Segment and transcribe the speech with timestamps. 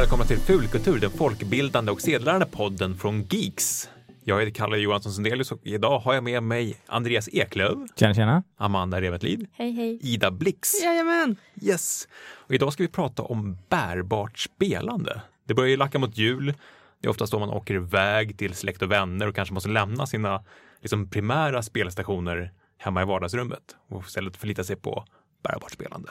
[0.00, 3.90] välkomna till Fulkultur, den folkbildande och sedlärande podden från Geeks.
[4.24, 8.42] Jag heter Kalle Johansson Sundelius och idag har jag med mig Andreas Eklöf, Tjena, tjena.
[8.56, 9.98] Amanda Revetlid, Hej, hej.
[10.02, 10.82] Ida Blix.
[10.82, 11.36] Jajamän!
[11.62, 12.08] Yes!
[12.18, 15.20] Och idag ska vi prata om bärbart spelande.
[15.46, 16.54] Det börjar ju lacka mot jul.
[17.00, 20.06] Det är oftast då man åker iväg till släkt och vänner och kanske måste lämna
[20.06, 20.44] sina
[20.80, 25.04] liksom, primära spelstationer hemma i vardagsrummet och istället förlita sig på
[25.42, 26.10] bärbart spelande.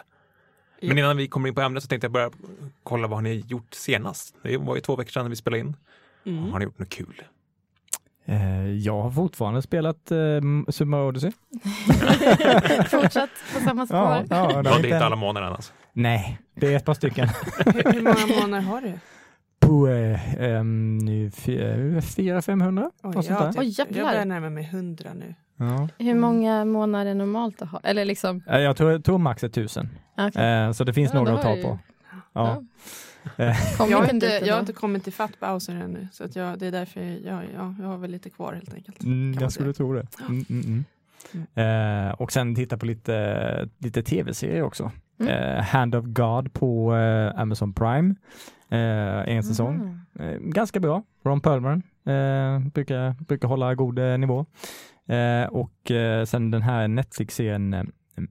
[0.82, 2.30] Men innan vi kommer in på ämnet så tänkte jag börja
[2.84, 4.36] kolla vad har ni gjort senast?
[4.44, 5.76] Det var ju två veckor sedan vi spelade in.
[6.26, 6.52] Mm.
[6.52, 7.24] Har ni gjort något kul?
[8.26, 10.18] Eh, jag har fortfarande spelat eh,
[10.70, 11.32] Super Mario Odyssey.
[12.90, 13.98] Fortsatt på samma spår.
[13.98, 15.74] Ja, ja, det har inte alla månader alltså?
[15.94, 17.28] Nej, det är ett par stycken.
[17.66, 18.94] Hur, hur många månader har du?
[19.60, 21.68] På eh, nu fy- eh,
[22.02, 22.92] 400-500.
[23.04, 23.52] Oj, där.
[23.52, 25.36] typ, Oj, jag börjar närma mig hundra nu.
[25.58, 25.88] Ja.
[25.98, 27.80] Hur många månader är normalt att ha?
[27.84, 29.90] Eller liksom, Eh, Jag tror, tror max är 1000.
[30.18, 30.44] okej.
[30.46, 31.80] Eh, så det finns Ja, några att ta ju- på.
[32.34, 32.64] Ja.
[33.78, 36.60] Kom Jag har, inte jag har inte kommit till fatt Bowser ännu, så att jag,
[36.60, 39.04] det är därför jag, jag, jag har väl lite kvar helt enkelt.
[39.04, 40.08] Mm, jag skulle tro det.
[40.30, 40.86] Mm, mm,
[41.56, 42.08] mm.
[42.08, 44.92] Eh, och sen titta på lite, lite tv-serier också.
[45.20, 45.34] Mm.
[45.34, 48.16] Eh, Hand of God på eh, Amazon Prime.
[48.70, 49.76] Eh, en säsong.
[50.20, 50.34] Mm.
[50.34, 51.04] Eh, ganska bra.
[51.24, 54.46] Ron Perlman eh, brukar, brukar hålla god eh, nivå.
[55.08, 57.84] Eh, och eh, sen den här Netflix-serien, eh,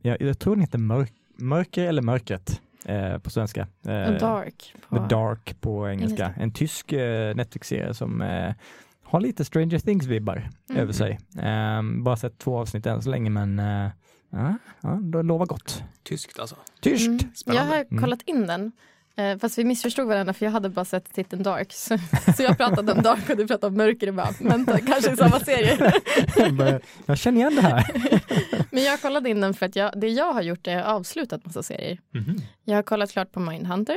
[0.03, 3.61] jag, jag tror den heter Mörk, Mörker eller Mörkret eh, på svenska.
[3.86, 4.75] Eh, Dark.
[4.89, 4.97] På.
[4.97, 6.22] The Dark på engelska.
[6.25, 6.42] engelska.
[6.42, 8.55] En tysk eh, Netflix-serie som eh,
[9.02, 10.83] har lite Stranger Things-vibbar Mm.
[10.83, 11.19] över sig.
[11.39, 13.91] Eh, bara sett två avsnitt än så länge men eh,
[14.30, 15.84] ja, ja, det lovar gott.
[16.02, 16.56] Tyskt alltså?
[16.80, 17.06] Tyskt!
[17.47, 17.56] Mm.
[17.56, 18.72] Jag har kollat in den.
[19.17, 21.73] Eh, fast vi missförstod varandra för jag hade bara sett titeln Dark.
[21.73, 21.98] Så,
[22.37, 25.17] så jag pratade om Dark och du pratade om Mörker och bara, vänta, kanske i
[25.17, 25.93] samma serie.
[27.07, 27.85] Jag känner igen det här.
[28.70, 30.85] Men jag kollade in den för att jag, det jag har gjort är att jag
[30.87, 31.98] har avslutat massa serier.
[32.11, 32.36] Mhm.
[32.64, 33.97] Jag har kollat klart på Mindhunter.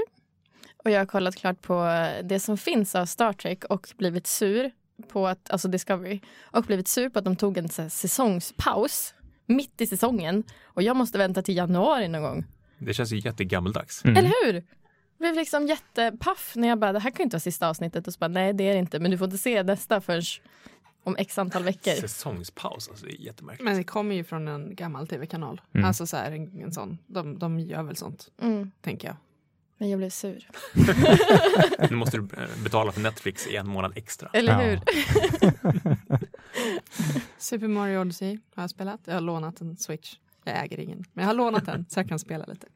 [0.84, 4.72] Och jag har kollat klart på det som finns av Star Trek och blivit sur
[5.12, 9.14] på att, alltså Discovery, och blivit sur på att de tog en här säsongspaus
[9.46, 10.44] mitt i säsongen.
[10.64, 12.46] Och jag måste vänta till januari någon gång.
[12.78, 14.06] Det känns ju jättegammeldags.
[14.06, 14.18] Mm.
[14.18, 14.64] Eller hur?
[15.18, 18.08] Blev liksom jättepaff när jag bara, det här kan ju inte vara sista avsnittet.
[18.08, 20.22] Och så bara, nej det är det inte, men du får inte se nästa förrän
[21.04, 21.92] om x antal veckor.
[21.92, 23.66] Säsongspaus, alltså det är jättemärkligt.
[23.66, 25.62] Men det kommer ju från en gammal tv-kanal.
[25.74, 25.86] Mm.
[25.88, 26.98] Alltså så här, en, en sån.
[27.08, 29.18] De, de gör väl sånt, Mm, tänker jag.
[29.78, 30.50] men jag blev sur.
[31.90, 34.30] Nu måste du eh, betala för Netflix i en månad extra.
[34.34, 34.60] Eller Ja.
[34.60, 34.80] hur?
[37.38, 39.00] Super Mario Odyssey har jag spelat.
[39.06, 40.16] Jag har lånat en Switch.
[40.48, 42.68] Jag äger ingen, men jag har lånat den så jag kan spela lite.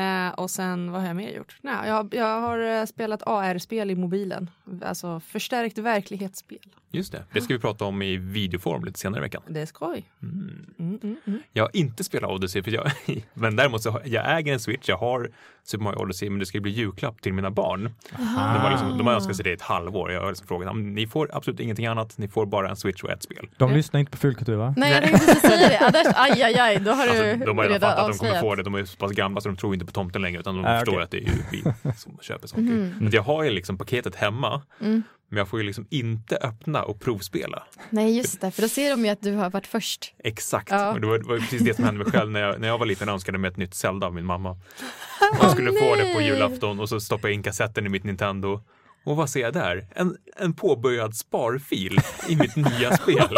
[0.00, 1.56] Eh, och sen, vad har jag mer gjort?
[1.60, 4.50] Nej, jag, jag har eh, spelat AR-spel i mobilen.
[4.84, 6.58] Alltså förstärkt verklighetsspel.
[6.90, 9.42] Just det, det ska vi prata om i videoform lite senare i veckan.
[9.48, 10.04] Det är skoj.
[10.22, 10.66] Mm.
[10.78, 11.42] Mm, mm, mm.
[11.52, 12.90] Jag har inte spelat Odyssey, för jag,
[13.34, 15.30] men däremot så har, jag äger en Switch, jag har
[15.64, 17.94] Super Mario Odyssey, men det ska bli julklapp till mina barn.
[18.16, 20.12] De har, liksom, de har önskat sig det i ett halvår.
[20.12, 23.02] Jag har liksom frågat, "om ni får absolut ingenting annat, ni får bara en Switch
[23.02, 23.48] och ett spel.
[23.56, 24.74] De lyssnar inte på Fulkultur va?
[24.76, 25.78] Nej, jag tänkte precis säga det.
[25.78, 28.40] Anders, aj, aj, aj, då har Alltså, du de har redan fattat att de kommer
[28.40, 30.56] få det, de är så pass gamla så de tror inte på tomten längre, utan
[30.56, 31.04] de Ah, förstår okej.
[31.04, 31.62] att det är ju vi
[31.96, 32.62] som köper saker.
[32.62, 32.94] Mhm.
[33.00, 35.02] Men jag har ju liksom paketet hemma, Mm.
[35.28, 37.62] men jag får ju liksom inte öppna och provspela.
[37.90, 40.14] Nej, just det, för då ser de ju att du har varit först.
[40.24, 40.92] Exakt, Ja.
[40.92, 42.78] och det var, det var precis det som hände mig själv när jag, när jag
[42.78, 44.56] var liten och önskade mig ett nytt Zelda av min mamma.
[45.42, 48.60] Jag skulle få det på julafton och så stoppade jag in kassetten i mitt Nintendo.
[49.04, 49.86] Och vad ser jag där?
[49.90, 51.98] En, en påbörjad sparfil
[52.28, 53.16] i mitt nya spel.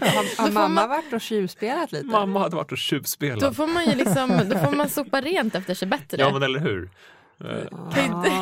[0.00, 2.06] Har, har mamma varit och tjuvspelat lite?
[2.06, 3.56] Mamma hade varit och Då tjuvspelat.
[3.56, 6.16] får man ju liksom, då får man sopa rent efter sig bättre.
[6.20, 6.90] Ja men eller hur?
[7.38, 7.46] Ja,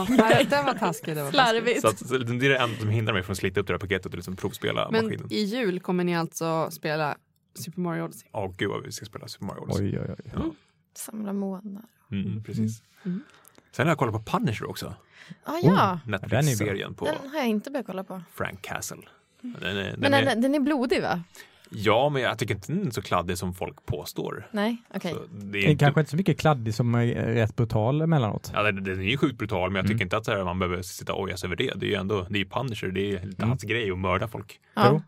[0.08, 1.14] nej, den var taskig.
[1.16, 1.32] Den var.
[1.32, 1.80] Slarvigt.
[1.80, 3.72] Så, att, så det är det enda som hindrar mig från att slita upp det
[3.72, 5.32] här paketet och liksom provspela Men maskinen.
[5.32, 7.16] i jul kommer ni alltså spela
[7.54, 8.28] Super Mario Odyssey?
[8.32, 9.86] Ja, gud vad vi ska spela Super Mario Odyssey.
[9.86, 10.30] Oj, oj, oj.
[10.34, 10.40] Ja.
[10.96, 11.82] Samla månar.
[12.12, 12.82] Mm, precis.
[13.04, 13.22] Mm.
[13.72, 14.94] Sen har jag kollat på Punisher också.
[15.44, 18.22] Ah, ja, Netflix-serien på den har jag inte börjat kolla på.
[18.34, 18.98] Frank Castle.
[19.40, 21.22] Den är, den Men är, den, den är blodig va?
[21.74, 24.48] Ja, men jag tycker inte den är så kladdig som folk påstår.
[24.50, 25.12] Nej, okej.
[25.12, 28.00] Så det är Det är inte, kanske inte så mycket kladdig som är rätt brutal
[28.02, 28.50] emellanåt.
[28.54, 30.02] ja, den, den är ju sjukt brutal, men jag tycker Mm.
[30.06, 31.72] inte att så här, man behöver sitta och ojas över det.
[31.76, 33.48] Det är ju ändå, det är Punisher, det är lite Mm.
[33.48, 34.60] hans grej att mörda folk.
[34.74, 34.86] Ja.
[34.90, 35.02] Jo.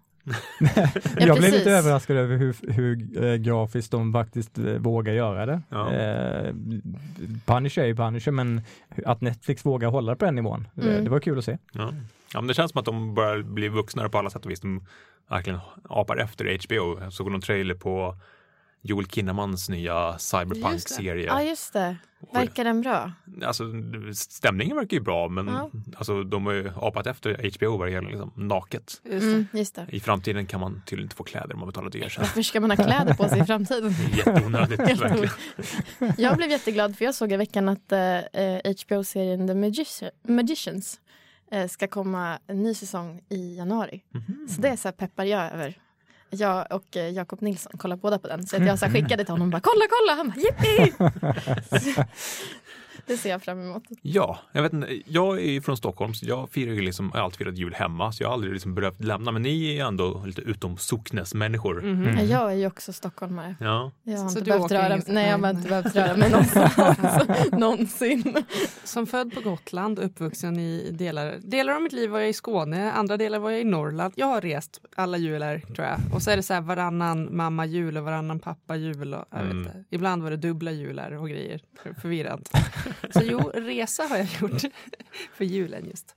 [1.17, 1.53] Jag blev precis.
[1.55, 5.63] lite överraskad över hur, hur eh, grafiskt de faktiskt eh, vågar göra det.
[5.69, 5.93] Ja.
[5.93, 6.55] Eh,
[7.47, 8.61] Punisher är ju Punisher, men
[9.07, 11.05] att Netflix vågar hålla på den nivån, eh, Mm.
[11.05, 11.59] det var kul att se.
[11.73, 11.93] Ja.
[12.35, 14.61] ja, men det känns som att de börjar bli vuxnare på alla sätt och vis.
[14.61, 14.87] De
[15.31, 17.01] verkligen apar efter HBO.
[17.03, 18.17] Jag såg någon trailer på
[18.87, 21.27] Joel Kinnamans nya cyberpunk-serie.
[21.27, 21.97] Ja, just det.
[22.33, 23.13] Verkar den bra?
[23.45, 23.65] Alltså,
[24.15, 25.71] stämningen verkar ju bra, men Ja.
[25.97, 29.01] alltså, de har ju apat efter HBO vad det gäller liksom, naket.
[29.05, 29.23] Just.
[29.25, 29.87] Mm, just det.
[29.89, 32.19] I framtiden kan man tydligen inte få kläder om man betalar dyrt.
[32.19, 33.93] Varför ska man ha kläder på sig i framtiden?
[34.17, 35.31] Jätteonödigt, verkligen.
[36.19, 38.19] Jag blev jätteglad för jag såg i veckan att eh,
[38.83, 41.01] HBO-serien The Magici- Magicians
[41.51, 44.03] eh, ska komma en ny säsong i januari.
[44.15, 44.49] Mhm.
[44.49, 45.75] Så det så här peppar jag över.
[46.35, 48.47] Jag och eh, Jakob Nilsson kollar båda på den.
[48.47, 50.15] Så att jag så skickade till honom och bara kolla, kolla!
[50.17, 50.93] Han bara yippee!
[53.07, 53.83] det ser jag fram emot.
[54.03, 54.89] Ja, jag vet inte.
[55.07, 57.75] Jag är ju från Stockholm, så jag firar ju liksom, jag har alltid firat jul
[57.75, 59.33] hemma, så jag har aldrig liksom behövt lämna.
[59.33, 61.83] Men ni är ändå lite utom socknesmänniskor.
[61.83, 62.09] Mhm.
[62.09, 62.27] Mm.
[62.29, 63.57] Jag är ju också stockholmare.
[63.61, 65.97] Ja, Jag har Så inte du behövt åker röra, nej, jag har nej, inte behövt
[65.97, 66.79] röra mig någonstans.
[67.53, 68.35] någonsin.
[68.85, 72.93] Som född på Gotland, uppvuxen i delar, delar av mitt liv var jag i Skåne,
[72.93, 74.15] andra delar var jag i Norrland.
[74.17, 75.99] Jag har rest alla jular tror jag.
[76.15, 79.15] Och så är det så här varannan mamma jul och varannan pappa jul.
[79.15, 79.59] Och, jag vet Mm.
[79.59, 79.85] inte.
[79.91, 81.61] Ibland var det dubbla jular och grejer.
[82.03, 82.45] Förvirrande.
[83.11, 84.63] Så jo, resa har jag gjort
[85.33, 86.15] för julen just.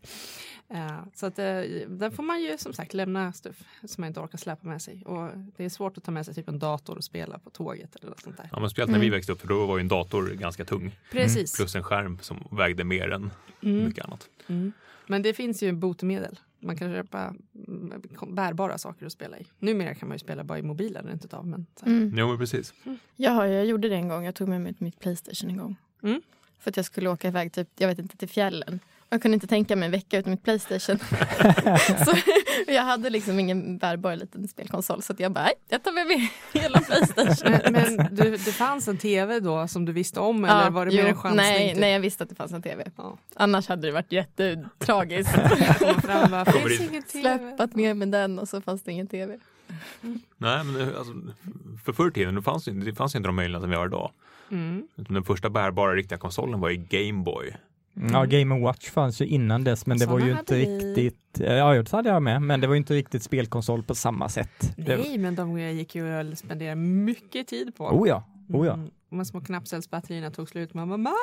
[0.69, 1.45] Eh, så att, eh,
[1.87, 5.03] där får man ju som sagt lämna stuff som man inte orkar släpa med sig.
[5.05, 7.95] Och det är svårt att ta med sig typ en dator och spela på tåget
[7.95, 8.49] eller något sånt där.
[8.51, 9.17] ja men speciellt när vi Mm.
[9.17, 10.97] växte upp, för då var ju en dator ganska tung.
[11.11, 11.55] Precis.
[11.55, 13.31] Plus en skärm som vägde mer än
[13.61, 13.85] Mm.
[13.85, 14.29] mycket annat.
[14.47, 14.71] Mm.
[15.07, 16.39] Men det finns ju botemedel.
[16.59, 17.33] Man kan köpa
[17.67, 19.45] mm, bärbara saker att spela i.
[19.59, 21.47] Numera kan man ju spela bara i mobilen, rent utav.
[21.47, 21.85] Men så.
[21.85, 22.13] Mm.
[22.17, 22.73] Jo, men precis.
[23.15, 24.25] Ja, jag gjorde det en gång.
[24.25, 25.75] Jag tog med mig mitt Playstation en gång.
[26.59, 28.79] För att jag skulle åka iväg typ, jag vet inte, till fjällen.
[29.09, 30.99] Jag kunde inte tänka mig en vecka utan mitt Playstation.
[32.05, 32.17] så
[32.67, 36.07] jag hade liksom ingen bärbar liten spelkonsol så att jag bara, "Nej, jag tar med
[36.07, 37.51] mig hela Playstation.
[37.51, 40.85] Men, men du, det fanns en tv då som du visste om eller Ja, var
[40.85, 41.35] det jo, mer en chansning?
[41.37, 41.79] nej, typ?
[41.79, 42.91] nej, jag visste att det fanns en tv.
[42.95, 43.17] Ja.
[43.35, 45.31] Annars hade det varit jättetragiskt.
[47.07, 49.37] Släppat med med den och så fanns det ingen tv.
[50.37, 51.13] Nej, men alltså,
[51.85, 54.11] för förr i tiden det fanns, det fanns inte de möjligheterna vi har idag.
[54.51, 54.87] Mm.
[54.95, 57.55] Den första bärbara riktiga konsolen var ju Gameboy.
[58.11, 60.65] Ja, Game Watch fanns ju innan dess, men det var Såna ju inte vi.
[60.65, 64.29] riktigt, ja det hade jag med, men det var ju inte riktigt spelkonsol på samma
[64.29, 64.73] sätt.
[64.77, 67.85] Det, Nej, men de gick ju att spendera mycket tid på.
[67.85, 68.73] oh ja, oh ja.
[68.73, 68.89] Mm.
[69.09, 70.73] De små knappcellsbatterierna tog slut.
[70.73, 71.15] Mamma, mamma!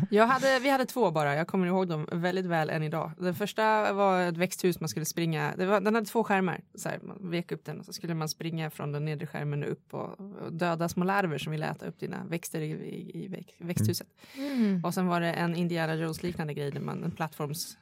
[0.10, 1.34] jag hade, vi hade två bara.
[1.34, 3.12] Jag kommer ihåg dem väldigt väl än idag.
[3.18, 5.54] Den första var ett växthus man skulle springa.
[5.56, 6.60] Det var, den hade två skärmar.
[6.74, 9.64] Så här, man vek upp den och så skulle man springa från den nedre skärmen
[9.64, 13.28] upp och, och döda små larver som ville äta upp dina växter i, i, i
[13.28, 14.08] väx, växthuset.
[14.36, 14.84] Mm.
[14.84, 17.76] Och sen var det en Indiana Jones liknande grej där man en plattforms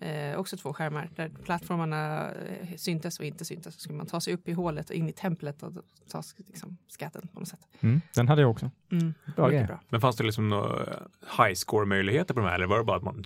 [0.00, 3.74] Eh, också två skärmar där plattformarna eh, syntes och inte syntes.
[3.74, 5.72] Så skulle man ta sig upp i hålet och in i templet och
[6.10, 7.68] ta liksom, skatten på något sätt.
[7.80, 8.70] Mm, den hade jag också.
[8.92, 9.14] Mm.
[9.36, 9.80] Bra bra.
[9.88, 11.02] Men fanns det liksom några
[11.38, 13.24] high score möjligheter på de här eller var det bara att man,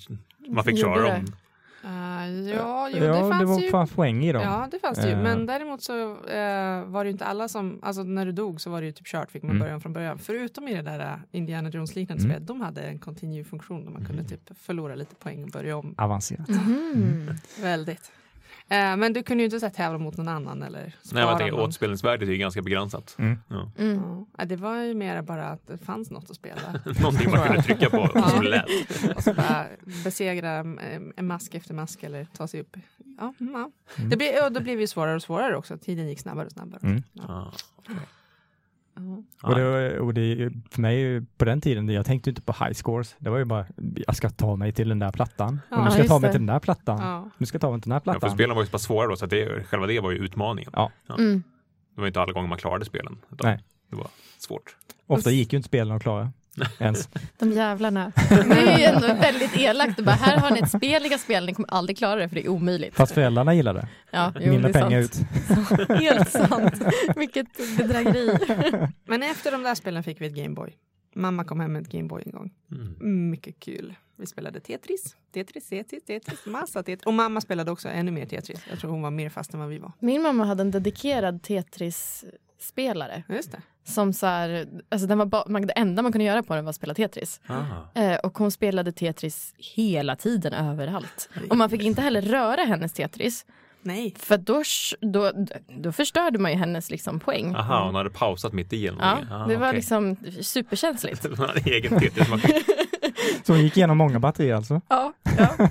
[0.48, 1.26] man fick köra dem?
[1.84, 1.90] Uh,
[2.50, 3.70] ja, jo, ja, det det fanns var ju.
[3.70, 4.42] fanns poäng i dem.
[4.42, 5.12] Ja, det fanns det ju.
[5.12, 5.22] Eh.
[5.22, 8.70] Men däremot så eh, var det ju inte alla som, alltså när du dog så
[8.70, 9.60] var det ju typ kört, fick man Mm.
[9.60, 10.18] börja om från början.
[10.18, 12.36] Förutom i det där eh, Indiana Jones liknande Mm.
[12.36, 15.94] spel, de hade en continue-funktion där man kunde typ förlora lite poäng och börja om.
[15.98, 16.48] Avancerat.
[16.48, 17.30] Mhm.
[17.62, 18.12] Väldigt.
[18.70, 21.60] Eh, men du kunde ju inte så tävla mot någon annan eller Nej, tänker någon.
[21.60, 23.14] återspelningsvärdet är ju ganska begränsat.
[23.18, 23.38] Mm.
[23.48, 23.70] Ja.
[23.78, 24.00] Mm.
[24.38, 26.60] Ja, det var ju mer bara att det fanns något att spela.
[27.02, 28.28] Någonting man kunde trycka på Ja.
[28.28, 28.64] som lät.
[29.16, 29.66] Och så bara
[30.04, 32.76] besegra eh, en mask efter mask eller ta sig upp.
[33.18, 33.70] Ja, mm, ja.
[33.96, 34.10] Mm.
[34.10, 35.78] Det blev, och då blev det ju svårare och svårare också.
[35.78, 36.80] Tiden gick snabbare och snabbare.
[36.82, 37.02] Mm.
[37.12, 37.52] Ja.
[39.42, 39.48] Ja.
[39.48, 43.14] Och, det, och det, för mig på den tiden, jag tänkte inte på high scores.
[43.18, 43.66] Det var ju bara,
[44.06, 45.60] jag ska ta mig till den där plattan.
[45.70, 46.32] Ja, och nu ska jag ta mig det.
[46.32, 46.98] till den där plattan.
[47.00, 47.30] Ja.
[47.38, 48.36] Nu ska jag ta mig till den här Ja, för plattan.
[48.36, 50.70] spelen var ju så pass svåra då, så att det, själva det var ju utmaningen.
[50.74, 50.90] Ja.
[51.18, 51.42] Mm.
[51.94, 53.18] Det var inte alla gånger man klarade spelen.
[53.42, 53.64] Nej.
[53.90, 54.06] Det var
[54.38, 54.76] svårt.
[55.06, 56.32] Ofta gick ju inte spelen att klara
[56.78, 57.08] ens.
[57.38, 58.12] De jävlarna.
[58.28, 60.04] Det är ju ändå väldigt elakt.
[60.04, 62.34] Bara, här har ni ett spel ni kan spela, ni kommer aldrig klara det för
[62.36, 62.94] det är omöjligt.
[62.94, 63.88] Fast föräldrarna gillade det.
[64.10, 65.80] ja, jo, Mindre det är pengar sant.
[65.80, 65.88] ut.
[66.00, 66.74] Helt sant.
[67.16, 68.38] Vilket bedrägeri.
[69.04, 70.76] Men efter de där spelen fick vi ett Gameboy.
[71.14, 72.50] Mamma kom hem med ett Gameboy en gång.
[72.72, 73.30] Mm.
[73.30, 73.94] Mycket kul.
[74.16, 77.06] Vi spelade Tetris, Tetris, Tetris, Tetris, massa Tetris.
[77.06, 78.60] Och mamma spelade också ännu mer Tetris.
[78.70, 79.92] Jag tror hon var mer fast än vad vi var.
[79.98, 83.22] Min mamma hade en dedikerad Tetris-spelare.
[83.28, 83.62] Just det.
[83.84, 86.64] Som så här, alltså den var ba- man, det enda man kunde göra på den
[86.64, 87.40] var att spela Tetris.
[87.46, 88.00] Ah.
[88.00, 91.28] Eh, och hon spelade Tetris hela tiden överallt.
[91.50, 93.46] Och man fick inte heller röra hennes Tetris.
[93.82, 94.14] Nej.
[94.18, 94.62] För då,
[95.00, 95.32] då,
[95.68, 97.54] då förstörde man ju hennes liksom poäng.
[97.54, 99.18] Aha, hon hade pausat mitt i eller Ja.
[99.30, 99.76] Ah, det var okej.
[99.76, 101.26] liksom superkänsligt.
[101.36, 102.62] Hon hade egen Tetris-maskin.
[103.44, 104.80] Så hon gick igenom många batterier alltså.
[104.88, 105.48] Ja, ja.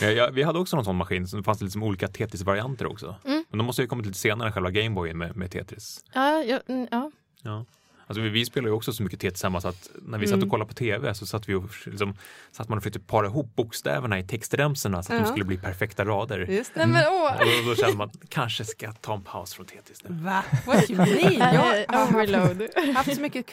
[0.00, 3.14] Ja, ja, vi hade också någon sån maskin, så det fanns liksom olika Tetris-varianter också.
[3.24, 3.44] Mm.
[3.50, 6.04] Men de måste ju kommit lite senare, själva Gameboyen med, med Tetris.
[6.14, 7.10] ja, ja, mm, ja.
[7.42, 7.64] Ja.
[8.10, 10.46] Alltså vi, vi spelar ju också så mycket hemma så att när vi satt Mm.
[10.46, 12.14] och kollade på TV så satt vi och liksom,
[12.52, 15.24] satt man och försökte para ihop bokstäverna i textremsorna så att Ja.
[15.24, 16.38] de skulle bli perfekta rader.
[16.50, 16.86] Just det.
[16.86, 17.32] men åh!
[17.32, 20.14] Och då, då kände man kanske ska jag ta en paus från Tetris nu.
[20.24, 20.44] Va?
[20.66, 21.32] What you mean?
[21.54, 23.52] Jag har haft, så mycket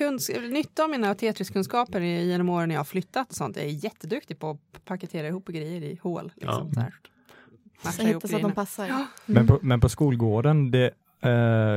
[0.49, 3.55] nytta av mina Tetris-kunskaper i- genom åren när jag har flyttat och sånt.
[3.57, 6.31] Jag är jätteduktig på att paketera ihop grejer i hål.
[6.35, 6.73] Liksom, Ja.
[6.73, 6.93] så här.
[7.91, 8.87] Så hitta att de passar.
[8.87, 9.05] Ja.
[9.25, 11.31] Men, på, men på skolgården, det, Eh,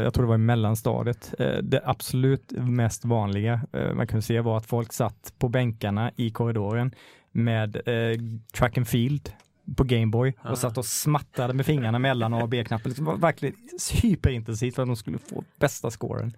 [0.04, 4.40] jag tror det var i mellanstadiet, eh, det absolut mest vanliga eh, man kunde se
[4.40, 6.94] var att folk satt på bänkarna i korridoren
[7.32, 8.18] med eh,
[8.52, 9.32] track and field
[9.76, 10.50] på Gameboy Ah.
[10.50, 12.92] och satt och smattrade med fingrarna mellan A och B-knappen.
[12.96, 13.54] Det var verkligen
[14.02, 16.32] hyperintensivt för att de skulle få bästa scoren.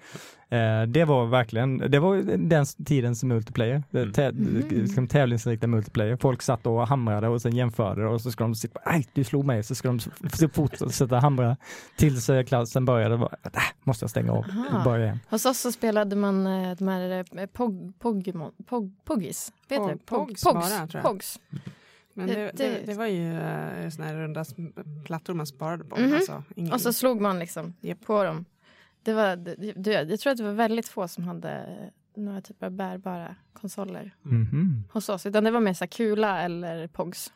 [0.48, 2.16] Eh, det var verkligen, det var
[2.48, 4.12] den tidens multiplayer, Mm.
[4.12, 4.30] tä,
[4.70, 6.16] liksom tävlingsinriktad multiplayer.
[6.16, 9.44] Folk satt och hamrade och sen jämförde och så ska de sitta, nej du slog
[9.44, 11.56] mig, så ska de så fortsätta hamra
[11.96, 14.84] tills klassen började, bara, äh, måste jag stänga av, Aha.
[14.84, 15.20] börja igen.
[15.30, 18.32] Hos oss så spelade man eh, de här eh, pog, pog,
[19.04, 19.52] Poggis.
[19.68, 19.98] Vet Pog- du?
[19.98, 20.42] Pog, Pogs
[21.02, 21.38] Pogs.
[22.14, 24.44] Men Det- det, det, det- det var ju uh, såna här runda
[25.04, 26.00] plattor man sparade på.
[26.00, 26.14] Mhm.
[26.14, 26.72] Alltså, ingen...
[26.72, 28.00] Och så slog man liksom Japp.
[28.06, 28.44] på dem.
[29.02, 31.66] Det var, det, det, jag tror att det var väldigt få som hade
[32.16, 34.84] några typer av bärbara konsoler Mhm.
[34.92, 35.26] hos oss.
[35.26, 37.32] Utan det var mer så kula eller Pogs.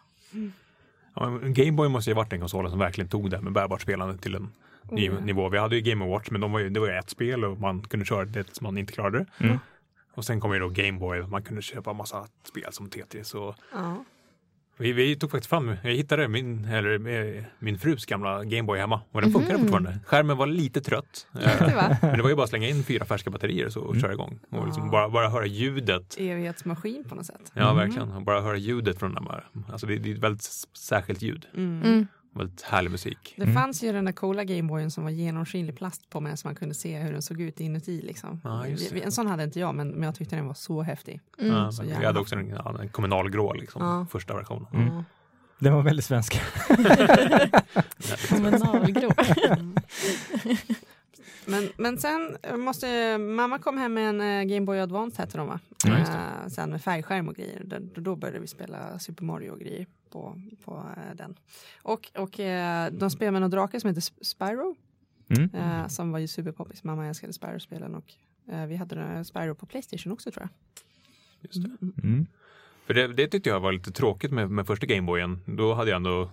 [1.14, 3.82] Ja, men Gameboy måste ju ha varit den konsolen som verkligen tog det med bärbart
[3.82, 4.48] spelande till en
[4.90, 5.20] ny ja.
[5.20, 5.48] nivå.
[5.48, 7.60] Vi hade ju Game Watch men de var ju, det var ju ett spel och
[7.60, 9.26] man kunde köra det som man inte klarade.
[9.40, 9.58] Mm.
[10.14, 13.34] Och sen kom ju då Gameboy och man kunde köpa massa spel som Tetris.
[13.34, 14.04] Och Ja.
[14.78, 19.00] Vi, vi tog faktiskt fram, jag hittade min, eller, eh, min frus gamla Gameboy hemma
[19.12, 19.62] och den funkade Mhm.
[19.62, 19.98] fortfarande.
[20.06, 21.26] Skärmen var lite trött.
[21.34, 23.80] eh, Det var Men det var ju bara att slänga in fyra färska batterier så,
[23.80, 24.00] och Mm.
[24.02, 24.38] köra igång.
[24.50, 24.90] Och liksom Ja.
[24.90, 26.16] bara, bara höra ljudet.
[26.18, 27.52] evighetsmaskin på något sätt.
[27.54, 27.76] Ja, Mm.
[27.76, 28.12] verkligen.
[28.12, 29.44] Och bara höra ljudet från den där.
[29.72, 30.42] Alltså det, det är ett väldigt
[30.78, 31.46] särskilt ljud.
[32.36, 33.34] Väldigt härlig musik.
[33.36, 33.54] Det Mm.
[33.54, 36.74] fanns ju den där coola Gameboyen som var genomskinlig plast på med så man kunde
[36.74, 38.02] se hur den såg ut inuti.
[38.02, 38.40] Liksom.
[38.44, 40.54] Ja, just Vi- vi- en sån hade inte jag men, men jag tyckte den var
[40.54, 41.20] så häftig.
[41.38, 41.52] Mm.
[41.56, 44.06] Ja, så jävla hade också en, ja, en kommunalgrå, liksom, Ja.
[44.10, 44.66] första versionen.
[44.74, 44.86] Mm.
[44.86, 45.04] Ja.
[45.58, 46.40] Den var väldigt svensk.
[48.28, 49.10] Kommunalgrå.
[51.48, 55.38] Men, men sen måste mamma kom hem med en eh, Game Boy Advance här till
[55.38, 55.60] dem va?
[55.84, 55.98] Ja.
[55.98, 57.62] Eh, sen med färgskärm och grejer.
[57.64, 61.38] Då, då började vi spela Super Mario och grejer på, på eh, den.
[61.82, 64.76] Och, och eh, de spelade med någon drake som heter Sp- Spyro.
[65.28, 65.50] Mm.
[65.54, 66.84] Eh, som var ju superpoppis.
[66.84, 68.14] Mamma älskade Spyro-spelen och
[68.48, 70.50] eh, vi hade Spyro på Playstation också tror jag.
[71.40, 71.76] Just det.
[71.82, 71.94] Mm.
[72.02, 72.26] Mm.
[72.86, 75.40] För det, det tyckte jag var lite tråkigt med, med första Gameboyen.
[75.46, 76.30] Då hade jag ändå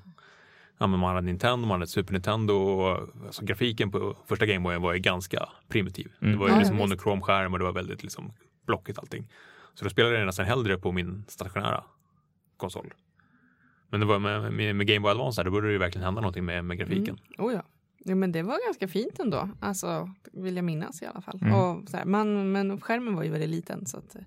[0.77, 4.81] Ja, men man hade Nintendo, man hade Super Nintendo och alltså, grafiken på första Gameboyen
[4.81, 6.11] var ju ganska primitiv.
[6.21, 6.31] Mm.
[6.31, 8.33] Det var ju Ja, liksom ja, monokrom skärm och det var väldigt liksom
[8.65, 9.27] blockigt allting.
[9.73, 11.83] Så då spelade jag nästan hellre på min stationära
[12.57, 12.93] konsol.
[13.93, 16.05] Men det var med, med, med Game Boy Advance där, då började det ju verkligen
[16.05, 17.17] hända någonting med, med grafiken.
[17.37, 17.63] Oh ja.
[18.03, 19.49] ja, men det var ganska fint ändå.
[19.59, 21.39] Alltså, vill jag minnas i alla fall.
[21.41, 21.53] Mm.
[21.53, 24.21] Och så här, man, men skärmen var ju väldigt liten så att eh,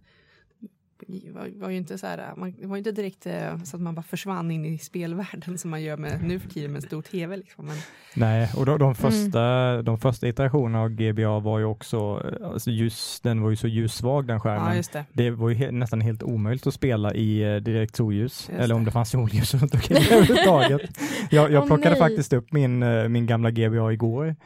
[1.34, 3.82] var, var ju inte så här, man, det var ju inte direkt eh, så att
[3.82, 6.88] man bara försvann in i spelvärlden som man gör med, nu för tiden med en
[6.88, 7.36] stor tv.
[7.36, 7.66] Liksom.
[7.66, 7.76] Men,
[8.14, 12.70] Nej, och de, de, första, de första iterationerna av GBA var ju också, eh, alltså
[12.70, 14.76] ljus, den var ju så ljussvag den skärmen.
[14.76, 15.04] ja, det.
[15.12, 18.84] Det var ju he nästan helt omöjligt att spela i eh, direkt solljus, eller om
[18.84, 18.90] det.
[18.90, 20.98] fanns solljus runt omkring överhuvudtaget.
[21.30, 21.98] Jag, jag Åh, plockade nej.
[21.98, 22.78] faktiskt upp min,
[23.12, 24.36] min gamla GBA igår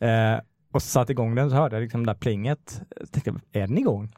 [0.00, 0.40] eh,
[0.72, 2.82] och satte igång den så hörde jag liksom det där plinget.
[3.00, 4.12] Jag tänkte, är den igång?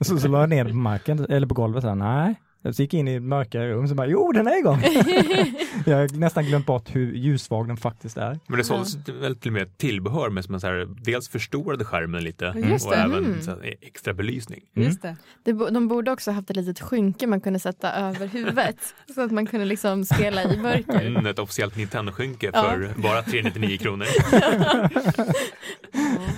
[0.00, 2.34] Så, så la jag ner den på marken, eller på golvet, så här, nej.
[2.72, 4.80] Så gick jag in i ett mörkare rum, så bara, jo den är igång!
[5.86, 8.38] jag har nästan glömt bort hur ljussvag den faktiskt är.
[8.46, 11.84] Men det såldes väl till och med tillbehör med som en så här, dels förstorade
[11.84, 13.42] skärmen lite Just och även Mm.
[13.42, 14.60] så här, extra belysning.
[14.76, 14.88] Mm.
[14.88, 15.16] Just det.
[15.44, 18.76] Det, bo- de borde också haft ett litet skynke man kunde sätta över huvudet.
[19.14, 21.06] så att man kunde liksom spela i mörker.
[21.06, 22.62] Mm, ett officiellt Nintendo-skynke Ja.
[22.62, 24.06] för bara 399 kronor.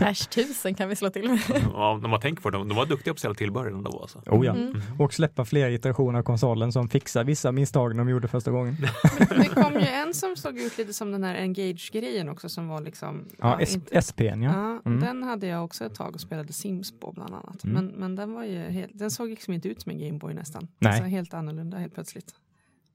[0.00, 1.40] Äsch tusen kan vi slå till med.
[1.74, 3.98] Ja, när man tänker på det, de, de var duktiga på att sälja tillbehör ändå.
[4.02, 4.18] Alltså.
[4.26, 4.52] Oh ja.
[4.54, 4.82] Mm.
[4.98, 8.76] Och släppa fler iterationer av konsolen som fixar vissa misstag de gjorde första gången.
[9.18, 12.80] Det kom ju en som såg ut lite som den här Engage-grejen också som var
[12.80, 14.52] liksom Ja, inte- SPn ja.
[14.54, 15.00] Ja, Mm.
[15.00, 17.64] den hade jag också ett tag och spelade Sims på bland annat.
[17.64, 17.74] Mm.
[17.74, 20.68] Men, men den var ju helt, den såg liksom inte ut som en Gameboy nästan.
[20.78, 20.90] Nej.
[20.92, 22.34] Alltså helt annorlunda helt plötsligt.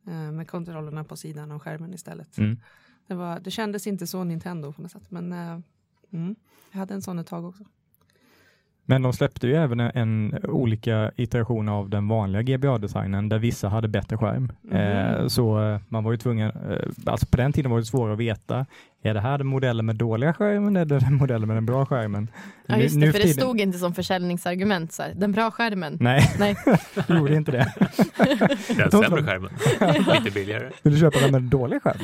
[0.08, 2.38] Eh, med kontrollerna på sidan av skärmen istället.
[2.38, 2.60] Mm.
[3.08, 5.12] Det, var, det kändes inte så Nintendo på något sätt.
[5.12, 5.32] Men
[6.12, 6.36] mm,
[6.72, 7.64] jag hade en sån ett tag också.
[8.86, 13.70] Men de släppte ju även en, en olika iterationer av den vanliga GBA-designen där vissa
[13.70, 14.51] hade bättre skärm.
[14.62, 14.77] Mhm.
[14.77, 18.13] Eh, så eh, man var ju tvungen, eh, alltså på den tiden var det svårare
[18.13, 18.65] att veta
[19.06, 22.28] är det här den modellen med dåliga skärmen eller den modellen med den bra skärmen?
[22.66, 25.32] Ja, Nu- just nu det, för för det stod inte som försäljningsargument, så här, den
[25.32, 25.98] bra skärmen.
[26.02, 26.56] Nej, Nej.
[27.08, 27.74] det gjorde inte det.
[28.78, 29.50] Den De- sämre skärmen.
[30.24, 30.70] Lite billigare.
[30.84, 31.98] Vill du köpa den med dålig skärm?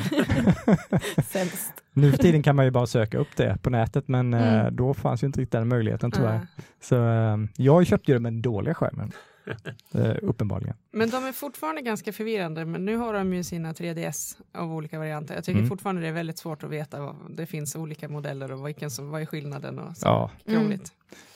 [1.26, 1.72] Sämst.
[1.92, 4.76] Nu för tiden kan man ju bara söka upp det på nätet, men eh, Mm.
[4.76, 6.32] då fanns ju inte riktigt den möjligheten tyvärr.
[6.38, 6.46] Nej.
[6.82, 9.12] Så eh, jag köpte ju den med den dåliga skärmen.
[9.94, 10.76] Eh, uppenbarligen.
[10.90, 14.98] Men de är fortfarande ganska förvirrande, men nu har de ju sina 3DS av olika
[14.98, 15.34] varianter.
[15.34, 15.68] Jag tycker Mm.
[15.68, 17.00] fortfarande det är väldigt svårt att veta.
[17.00, 20.06] Vad, det finns olika modeller och vilken som, vad är skillnaden och så.
[20.06, 20.92] Ja, Krångligt.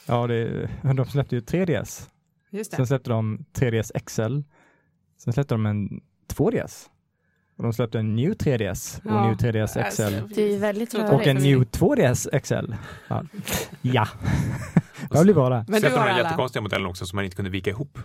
[0.07, 2.09] ja det, de släppte ju 3DS.
[2.51, 2.77] Just det.
[2.77, 4.41] Sen släppte de 3DS XL.
[5.19, 6.89] Sen släppte de en 2DS.
[7.57, 9.27] Och de släppte en New 3DS och Ja.
[9.27, 9.79] New 3DS XL.
[9.79, 10.03] Alltså,
[10.35, 11.37] Det är ju väldigt Och en.
[11.37, 12.75] New 2DS XL.
[13.09, 13.23] Ja,
[13.83, 14.09] ja.
[15.11, 15.65] det blir bra det.
[15.69, 17.99] Men Släppte har de den jättekonstiga modellen också som man inte kunde vika ihop.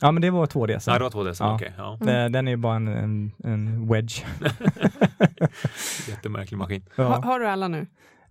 [0.00, 0.84] Ja, men det var 2DS.
[0.86, 1.40] Nej, det var två DS.
[1.40, 1.54] Ja.
[1.54, 1.98] Okej, ja.
[2.00, 2.32] Mm.
[2.32, 4.24] Den är ju bara en, en, en wedge.
[6.08, 6.82] Jättemärklig maskin.
[6.96, 7.20] Har, Ja.
[7.24, 7.86] har du alla nu?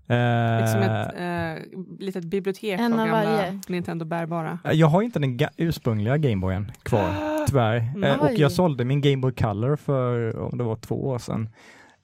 [0.10, 3.60] Eh, Liksom ett eh, litet bibliotek En av av gamla varje.
[3.68, 4.60] Nintendo bärbara.
[4.74, 7.10] Jag har inte den ga- ursprungliga Gameboyen kvar,
[7.48, 8.06] tyvärr.
[8.06, 11.50] Eh, och jag sålde min Gameboy Color för, om det var två år sedan.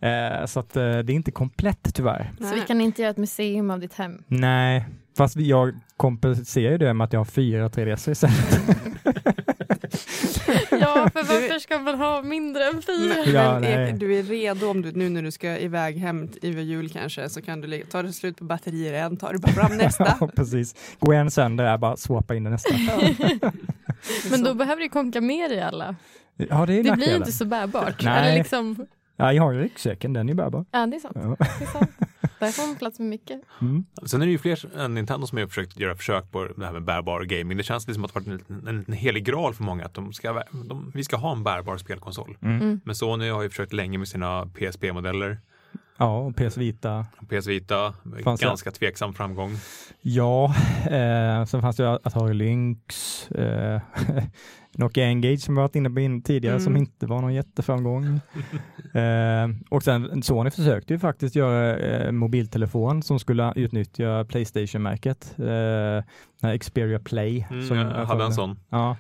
[0.02, 2.32] Eh, så att eh, det är inte komplett tyvärr.
[2.40, 4.24] Så vi kan inte göra ett museum av ditt hem.
[4.28, 4.86] Nej,
[5.18, 8.60] fast jag kompenserar ju det med att jag har fyra 3DS istället.
[10.82, 13.16] Ja, för varför ska man ha mindre än fyra?
[13.26, 16.30] Men, Ja, men är, du är redo om du, nu när du ska iväg hem
[16.42, 19.52] över jul kanske så kan du tar det slut på batterier en, tar du bara
[19.52, 20.18] fram nästa.
[20.20, 20.76] ja, precis.
[21.00, 22.76] Går en sönder är bara swappa in i nästa.
[24.32, 25.96] Men då behöver du konka med dig alla.
[26.38, 28.04] Ja, det är Det blir inte så bärbart.
[28.04, 28.20] Nej.
[28.28, 28.86] Eller liksom,
[29.18, 30.66] Ja, jag har ju ryggsäcken, den är ju bärbar.
[30.72, 31.18] ja, det är sant.
[31.22, 31.36] Ja.
[31.60, 31.92] Det är sant.
[32.40, 33.42] Där får man plats med mycket.
[33.62, 33.86] Mm.
[34.06, 36.74] Sen är det ju fler än Nintendo som har försökt göra försök på det här
[36.74, 37.58] med bärbar gaming.
[37.58, 39.94] Det känns liksom att det har varit en, en, en helig graal för många att
[39.94, 42.38] de ska, de, vi ska ha en bärbar spelkonsol.
[42.42, 42.62] Mm.
[42.62, 42.82] Mm.
[42.86, 45.40] Men Sony har ju försökt länge med sina PSP-modeller.
[45.98, 47.06] Ja, och PS Vita.
[47.30, 49.52] PS Vita, Fanns det- ganska tveksam framgång.
[50.02, 50.46] Ja,
[50.90, 53.82] eh, sen fanns det ju Atari Lynx, eh,
[54.78, 56.82] Nokia Engage som vi varit inne på in tidigare som Mm.
[56.82, 58.06] inte var någon jätteframgång.
[58.94, 65.36] eh, och sen Sony försökte ju faktiskt göra eh, mobiltelefon som skulle utnyttja Playstation-märket.
[65.40, 67.48] Eh, Xperia Play.
[67.50, 68.60] Mm, som jag jag hade en sån.
[68.70, 68.98] Ja.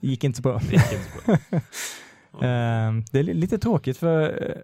[0.00, 0.58] Gick inte så bra.
[0.58, 1.60] Det gick inte så bra.
[2.34, 4.56] Eh, det är li- lite tråkigt för eh,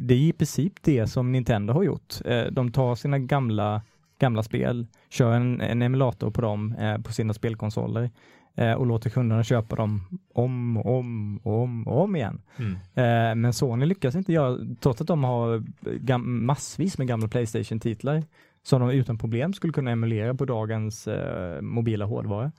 [0.00, 2.14] det är i princip det som Nintendo har gjort.
[2.24, 3.82] Eh, de tar sina gamla,
[4.18, 8.10] gamla spel, kör en, en emulator på dem eh, på sina spelkonsoler
[8.54, 12.42] eh, och låter kunderna köpa dem om och om och om och om igen.
[12.56, 13.40] Mm.
[13.40, 15.64] Men Sony lyckas inte göra, trots att de har
[16.18, 18.22] massvis med gamla Playstation-titlar
[18.62, 21.08] som de utan problem skulle kunna emulera på dagens
[21.60, 22.52] mobila hårdvara.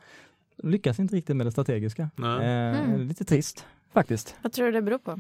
[0.64, 2.10] Lyckas inte riktigt med det strategiska.
[2.16, 2.46] Nej.
[2.46, 3.08] Mm.
[3.08, 4.36] Lite trist faktiskt.
[4.42, 5.20] Vad tror du det beror på?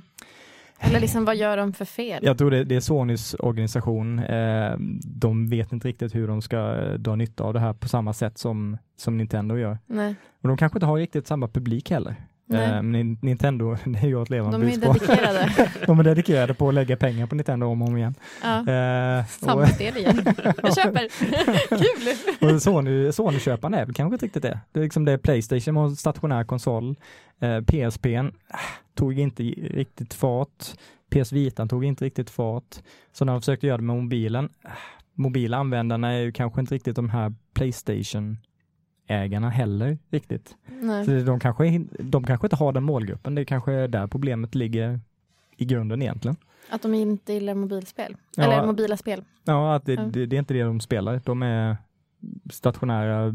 [0.79, 2.23] Eller liksom, vad gör de för fel?
[2.25, 4.19] Jag tror det, det är Sonys organisation.
[4.19, 7.87] Eh, de vet inte riktigt hur de ska eh, dra nytta av det här på
[7.87, 9.77] samma sätt som, som Nintendo gör.
[9.85, 10.15] Nej.
[10.41, 12.15] Och de kanske inte har riktigt samma publik heller.
[12.53, 14.93] Eh, men Nintendo, det är ju att leva De är budskap.
[14.99, 15.69] dedikerade.
[15.85, 18.15] De är dedikerade på att lägga pengar på Nintendo om och om igen.
[18.43, 18.57] Ja.
[18.59, 20.21] Eh, Samma spel igen.
[20.63, 21.07] Jag köper.
[21.69, 22.47] Kul!
[22.49, 24.59] och och Sony, Sony-köparna är väl kanske inte riktigt det.
[24.71, 26.95] Det är liksom det Playstation en stationär konsol.
[27.41, 28.25] Eh, PSP äh,
[28.95, 30.65] tog inte riktigt fart.
[31.09, 32.75] PS Vita tog inte riktigt fart.
[33.13, 34.71] Så när de försökte göra det med mobilen, äh,
[35.15, 38.37] mobila användarna är ju kanske inte riktigt de här Playstation
[39.09, 40.55] ägarna heller riktigt.
[40.81, 41.05] Nej.
[41.05, 43.35] Så de kanske, de kanske inte har den målgruppen.
[43.35, 44.99] Det är kanske är där problemet ligger
[45.57, 46.37] i grunden egentligen.
[46.69, 48.15] Att de inte gillar mobilspel.
[48.35, 48.43] Ja.
[48.43, 49.23] Eller mobila spel.
[49.43, 51.21] Ja, att det, det, det är inte det de spelar.
[51.25, 51.77] De är
[52.51, 53.33] stationära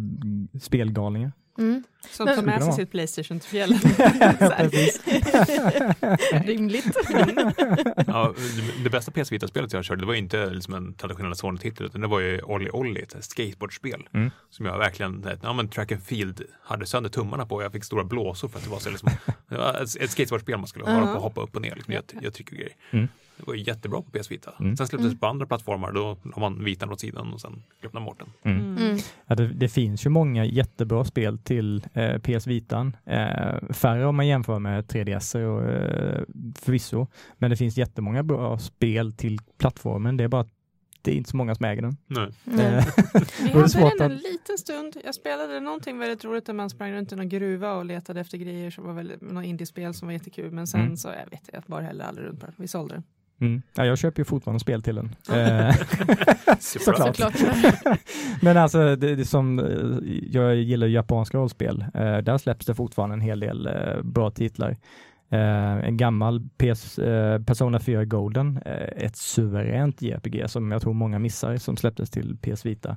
[0.61, 1.33] spelgalningar.
[1.59, 1.85] Mm.
[2.11, 3.79] Som tar med sig sitt Playstation till fjällen.
[6.45, 6.87] Rimligt.
[8.07, 8.35] Ja,
[8.85, 12.07] det- bästa PS Vita-spelet jag körde det var inte liksom en traditionell Sony-titel utan det
[12.07, 14.09] var ju Olli Olli, ett skateboardspel.
[14.14, 14.31] Mm.
[14.51, 17.62] Som jag verkligen, ja men track and field, hade sönder tummarna på.
[17.62, 19.11] Jag fick stora blåsor för att det var så liksom,
[19.49, 21.17] det var ett, skateboardspel man skulle hålla på Ja.
[21.17, 21.75] och hoppa upp och ner.
[21.75, 22.73] Liksom, jag, jag trycker grejer.
[22.90, 23.09] Mm.
[23.37, 24.53] Det var ju jättebra på PS Vita.
[24.61, 24.77] Mm.
[24.77, 25.14] Sen släpptes Mm.
[25.14, 28.19] det på andra plattformar, då la man vitan åt sidan och sen öppnade man bort
[28.43, 28.53] den.
[28.59, 28.77] Mm.
[28.79, 28.99] Mm.
[29.27, 32.97] Ja, det, det finns ju många jättebra spel till eh, PS Vitan.
[33.05, 36.23] Eh, färre om man jämför med 3DS och eh,
[36.61, 37.07] förvisso.
[37.39, 40.17] Men det finns jättemånga bra spel till plattformen.
[40.17, 40.51] Det är bara att
[41.03, 41.97] det är inte så många som äger den.
[42.07, 42.29] Nej.
[42.45, 42.67] Nej.
[42.67, 42.85] Eh,
[43.43, 43.51] Vi
[43.83, 44.97] hade den en liten stund.
[45.05, 48.39] Jag spelade någonting väldigt roligt där man sprang runt i någon gruva och letade efter
[48.39, 50.51] grejer som var väldigt, något indiespel som var jättekul.
[50.53, 50.97] Men sen Mm.
[50.97, 52.55] så, jag vet jag bara heller aldrig runt på den.
[52.59, 53.03] Vi sålde den.
[53.40, 53.62] Mm.
[53.75, 55.14] ja, jag köper ju fortfarande spel till den.
[55.33, 55.75] Eh,
[56.59, 57.18] Såklart.
[58.42, 61.85] Men alltså, det, det som, eh, jag gillar japanska rollspel.
[61.94, 63.68] Eh, där släpps det fortfarande en hel del
[64.03, 64.77] bra titlar.
[65.35, 70.92] Eh, en gammal PS, eh, Persona 4 Golden, eh, ett suveränt JRPG som jag tror
[70.92, 72.97] många missar som släpptes till PS Vita.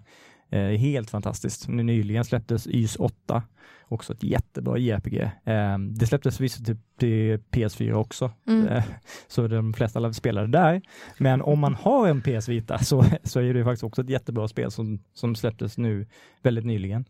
[0.77, 1.67] Helt fantastiskt.
[1.67, 3.43] Nu nyligen släpptes YS 8,
[3.87, 5.21] också ett jättebra JRPG.
[5.43, 8.67] Eh, det släpptes visst till, till PS4 också, Mm.
[8.67, 8.83] eh,
[9.27, 10.81] så de flesta lär spela det där.
[11.17, 14.47] Men om man har en PS Vita så, så är det faktiskt också ett jättebra
[14.47, 16.07] spel som, som släpptes nu
[16.41, 17.05] väldigt nyligen.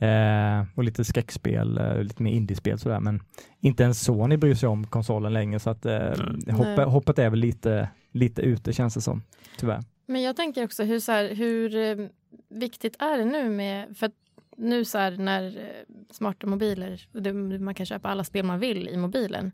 [0.00, 3.22] Eh, och lite skräckspel, eh, lite mer indiespel sådär, men
[3.60, 6.12] inte ens Sony bryr sig om konsolen längre så att eh,
[6.46, 6.84] Nej.
[6.84, 9.22] hoppet, är väl lite, lite ute känns det som,
[9.58, 9.82] tyvärr.
[10.06, 12.06] Men jag tänker också hur, så här, hur eh,
[12.48, 13.96] viktigt är det nu med...
[13.96, 14.12] För att
[14.58, 18.96] nu så här, när eh, smarta mobiler, man kan köpa alla spel man vill i
[18.96, 19.52] mobilen.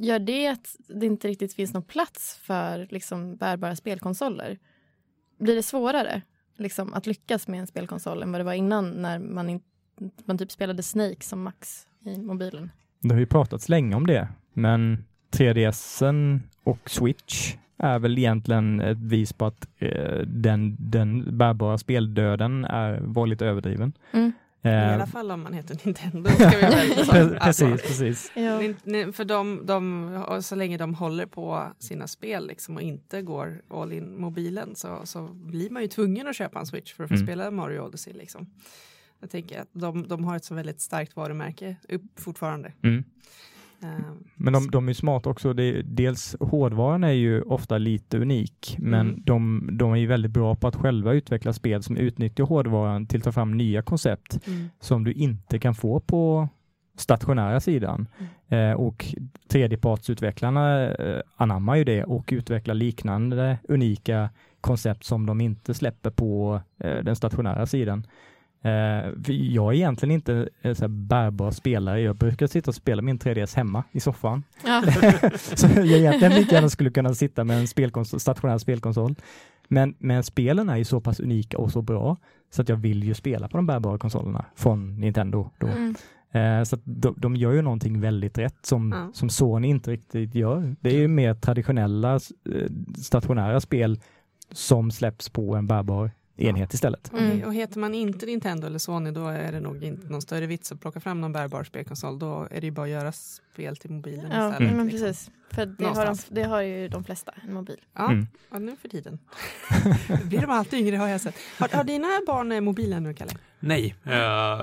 [0.00, 4.58] Gör det att det inte riktigt finns någon plats för liksom, bärbara spelkonsoler?
[5.38, 6.22] Blir det svårare
[6.56, 9.60] liksom, att lyckas med en spelkonsol än vad det var innan när man, in,
[10.24, 12.70] man typ spelade Snake som max i mobilen?
[13.00, 18.98] Det har ju pratats länge om det, men 3DSen och Switch är väl egentligen ett
[18.98, 23.92] vis på att eh, den, den bärbara speldöden är, var lite överdriven.
[24.12, 24.32] Mm.
[24.64, 26.30] I Eh, alla fall om man heter Nintendo.
[26.34, 28.32] Ska vi väl, alltså, precis, precis.
[28.34, 28.58] Ja.
[29.12, 33.92] För de, de, så länge de håller på sina spel liksom, och inte går all
[33.92, 37.14] in mobilen så, så blir man ju tvungen att köpa en Switch för att få
[37.14, 37.26] Mm.
[37.26, 38.12] spela Mario Odyssey.
[38.12, 38.46] Liksom.
[39.20, 42.72] Jag tänker att de, de har ett så väldigt starkt varumärke upp fortfarande.
[42.82, 43.04] Mm.
[43.82, 45.52] Ehm, Men de, de är smarta också.
[45.52, 49.22] Det dels hårdvaran är ju ofta lite unik, men Mm.
[49.24, 53.18] de, de är ju väldigt bra på att själva utveckla spel som utnyttjar hårdvaran till
[53.18, 54.68] att ta fram nya koncept mm.
[54.80, 56.48] som du inte kan få på
[56.96, 58.08] stationära sidan.
[58.48, 58.70] Mm.
[58.70, 59.14] Eh, och
[59.48, 66.60] tredjepartsutvecklarna eh, anammar ju det och utvecklar liknande unika koncept som de inte släpper på
[66.78, 68.06] eh, den stationära sidan.
[68.64, 72.00] Eh, jag är egentligen inte en så här bärbar spelare.
[72.00, 74.42] Jag brukar sitta och spela min 3DS hemma i soffan.
[74.64, 74.82] Ja.
[75.54, 79.14] så jag egentligen lika gärna skulle kunna sitta med en spelkonsol, stationär spelkonsol.
[79.68, 82.16] Men, men spelen är ju så pass unika och så bra
[82.50, 85.50] så att jag vill ju spela på de bärbara konsolerna från Nintendo.
[85.58, 85.66] Då.
[85.66, 85.94] Mm.
[86.32, 89.10] Eh, så de, de gör ju någonting väldigt rätt som, Ja.
[89.14, 90.76] som Sony inte riktigt gör.
[90.80, 92.20] Det är ju mer traditionella eh,
[92.96, 94.00] stationära spel
[94.52, 97.12] som släpps på en bärbar enhet istället.
[97.12, 97.40] Mm.
[97.40, 100.46] Och, och heter man inte Nintendo eller Sony då är det nog inte någon större
[100.46, 102.18] vits att plocka fram någon bärbar spelkonsol.
[102.18, 104.76] Då är det ju bara att göra spel till mobilen Ja, istället.
[104.76, 105.06] men liksom.
[105.08, 105.30] precis.
[105.50, 107.80] För det har, de, det har ju de flesta, en mobil.
[107.94, 108.26] Ja, Mm.
[108.50, 109.18] ja, nu för tiden.
[110.24, 111.34] Blir de alltid yngre har jag sett.
[111.58, 113.32] Har, har dina barn eh, mobilen nu, Kalle?
[113.64, 114.60] Nej, eh,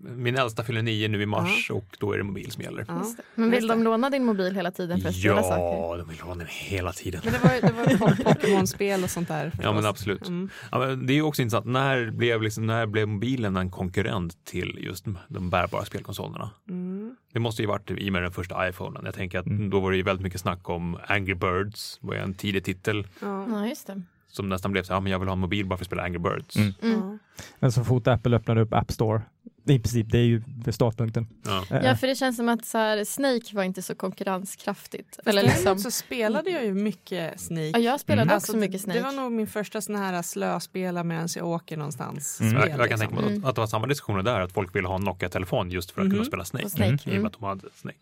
[0.00, 2.84] min äldsta fyller nio nu i mars och då är det mobil som gäller.
[2.88, 2.94] Ja.
[3.16, 3.22] Det.
[3.34, 5.62] Men vill de låna din mobil hela tiden för att spela saker?
[5.62, 7.20] Ja, de vill ha den hela tiden.
[7.24, 9.52] Men det var, det var po- Pokémon-spel och sånt där.
[9.62, 10.28] Ja, men absolut.
[10.28, 10.48] Mm.
[10.72, 14.44] Ja, men det är ju också intressant, när blev, liksom, när blev mobilen en konkurrent
[14.44, 16.50] till just de bärbara spelkonsolerna?
[16.68, 17.16] Mm.
[17.32, 19.02] Det måste ju varit i och med den första iPhonen.
[19.04, 19.70] Jag tänker att Mm.
[19.70, 23.06] då var det ju väldigt mycket snack om Angry Birds, var ju en tidig titel
[23.20, 23.46] Ja.
[23.48, 24.02] Ja, just det.
[24.30, 25.86] Som nästan blev så här, ja, men jag vill ha en mobil bara för att
[25.86, 26.56] spela Angry Birds.
[26.56, 26.72] Mm.
[26.82, 27.00] Mm.
[27.00, 27.18] Ja.
[27.58, 29.22] Men så fort Apple öppnade upp App Store,
[29.64, 31.26] i princip, det är ju startpunkten.
[31.44, 31.64] Ja.
[31.70, 35.18] Eh, Ja, för det känns som att så här, Snake var inte så konkurrenskraftigt.
[35.26, 37.62] Eller liksom, så spelade jag ju mycket Snake.
[37.70, 38.36] ja, jag spelade Mm.
[38.36, 38.98] också mycket Snake.
[38.98, 42.40] Det var nog min första sån här slöspela medan jag åker någonstans.
[42.40, 42.52] Mm.
[42.52, 42.98] Jag, spel, jag kan liksom.
[43.08, 43.44] tänka mig Mm.
[43.44, 46.00] att, att det var samma diskussioner där, att folk ville ha en Nokia-telefon just för
[46.02, 46.24] att kunna Mhm.
[46.24, 46.64] spela Snake.
[46.64, 46.92] Och Snake.
[46.92, 47.22] I och Mm.
[47.22, 47.98] med att de hade Snake.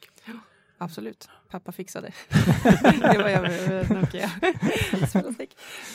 [0.78, 2.12] Absolut, pappa fixade.
[3.12, 4.30] det var jag med Nokia.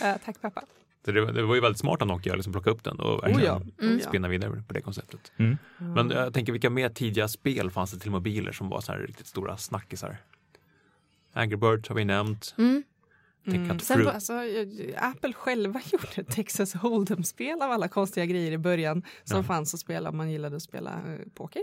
[0.02, 0.64] Eh, tack pappa.
[1.06, 3.44] Det, det var ju väldigt smart av Nokia att liksom plocka upp den och Oh
[3.44, 3.62] ja.
[3.82, 4.00] Mm.
[4.00, 5.32] Spinna vidare på det konceptet.
[5.38, 5.58] Mm.
[5.78, 9.00] Men jag tänker vilka mer tidiga spel fanns det till mobiler som var så här
[9.00, 10.18] riktigt stora snackisar?
[11.34, 12.56] Angry Birds har vi nämnt.
[12.58, 12.84] Mm.
[13.48, 13.80] Mm.
[13.80, 14.34] Sen alltså,
[14.98, 19.44] Apple själva gjorde Texas Hold'em-spel av alla konstiga grejer i början som Ja.
[19.44, 21.62] fanns att spela om man gillade att spela eh, poker.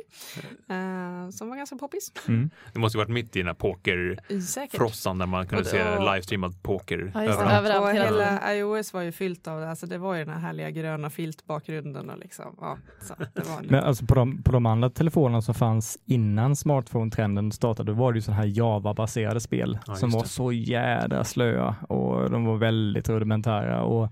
[0.68, 2.12] Eh, som var ganska poppis.
[2.28, 2.50] Mm.
[2.72, 6.14] Det måste ju varit mitt i den här pokerfrossan där man kunde Och- se och-
[6.14, 7.52] livestreamad poker Ja, överallt.
[7.52, 9.70] Överallt, och hela iOS var ju fyllt av det.
[9.70, 12.10] Alltså det var ju den här härliga gröna filtbakgrunden.
[12.10, 15.54] Och liksom, ja, så det var Men alltså på de, på de andra telefonerna som
[15.54, 20.28] fanns innan smartphone-trenden startade, var det ju sådana här Java-baserade spel Ja, som var det.
[20.28, 23.82] så jädra slöa och de var väldigt rudimentära.
[23.82, 24.08] Och,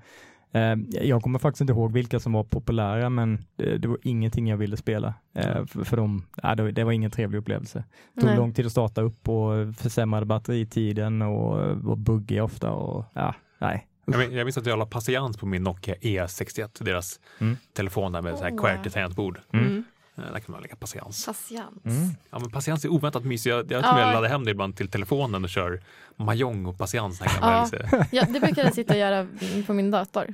[0.53, 4.47] eh, jag kommer faktiskt inte ihåg vilka som var populära, men det, det var ingenting
[4.49, 5.15] jag ville spela.
[5.35, 7.85] Eh, för, för de, ja, det, var- det var ingen trevlig upplevelse.
[8.15, 8.39] Det tog Nej.
[8.39, 12.71] lång tid att starta upp och försämrade batteritiden och var buggig ofta.
[12.73, 13.87] Och, ja, nej.
[14.13, 17.57] Jag, jag minns att jag la patiens på min Nokia E61, deras Mm.
[17.77, 18.57] telefon där med så här Oh.
[18.57, 19.41] QWERTY tangentbord.
[19.53, 19.85] Mm.
[20.19, 20.29] Mm.
[20.29, 21.27] Eh, Där kan man lägga patiens.
[21.27, 21.85] Patiens.
[21.85, 22.09] Mm.
[22.31, 23.51] Ja, men patiens är oväntat mysig.
[23.51, 24.01] Jag, jag tror Ja.
[24.01, 25.81] jag laddar hem det ibland till telefonen och kör
[26.17, 27.21] mahjong och patiens.
[27.41, 27.69] Ja.
[28.13, 29.27] Ja, det brukade jag sitta och göra
[29.67, 30.27] på min dator.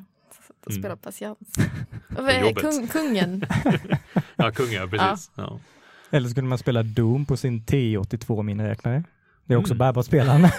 [0.65, 0.83] Och Mm.
[0.83, 1.39] spela patiens.
[2.19, 2.63] Är jobbet.
[2.63, 3.45] kung, kungen.
[4.37, 5.31] ja, kungen, ja, precis.
[5.35, 5.61] Ja.
[6.11, 9.05] Eller skulle man spela Doom på sin T82 miniräknare.
[9.45, 9.79] Det är också Mm.
[9.79, 10.53] bärbart spelande.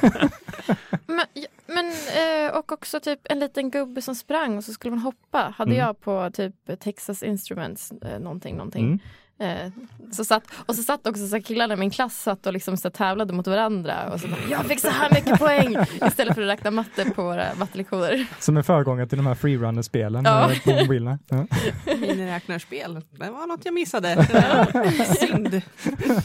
[1.07, 4.91] Men, ja, men, eh, och också typ en liten gubbe som sprang och så skulle
[4.91, 5.53] man hoppa.
[5.57, 5.85] Hade Mm.
[5.85, 8.85] jag på typ Texas Instruments eh, någonting, någonting.
[8.85, 8.99] Mm.
[9.39, 9.71] Eh,
[10.11, 12.89] så satt, och så satt också så killarna i min klass satt och liksom så
[12.89, 15.75] tävlade mot varandra och så bara, jag fick så här mycket poäng
[16.07, 18.25] istället för att räkna matte på våra mattelektioner.
[18.39, 20.51] Som en föregångare till de här freerunner-spelen Ja.
[20.51, 20.57] eh.
[21.29, 21.45] Ja.
[22.25, 24.25] Miniräknarspel, det var något jag missade.
[25.19, 25.61] Synd.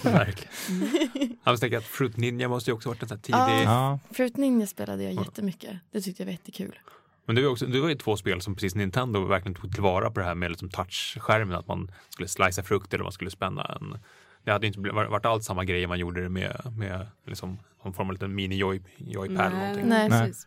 [0.03, 1.37] Verkligen.
[1.45, 3.65] Jag tänker att Fruit Ninja måste ju också varit en sån här tidig...
[3.67, 3.99] Ja.
[4.11, 5.77] Fruit Ninja spelade jag jättemycket.
[5.93, 6.79] Det tyckte jag var jättekul.
[7.27, 10.11] Men det var, också, det var ju två spel som precis Nintendo verkligen tog tillvara
[10.11, 13.65] på det här med liksom touchskärmen, att man skulle slicea frukt eller man skulle spänna
[13.65, 13.99] en...
[14.45, 17.93] Det hade inte varit alls samma grej om man gjorde det med, med liksom, någon
[17.93, 19.89] form av liten mini-joypad eller någonting.
[19.89, 20.11] Nej.
[20.11, 20.47] precis.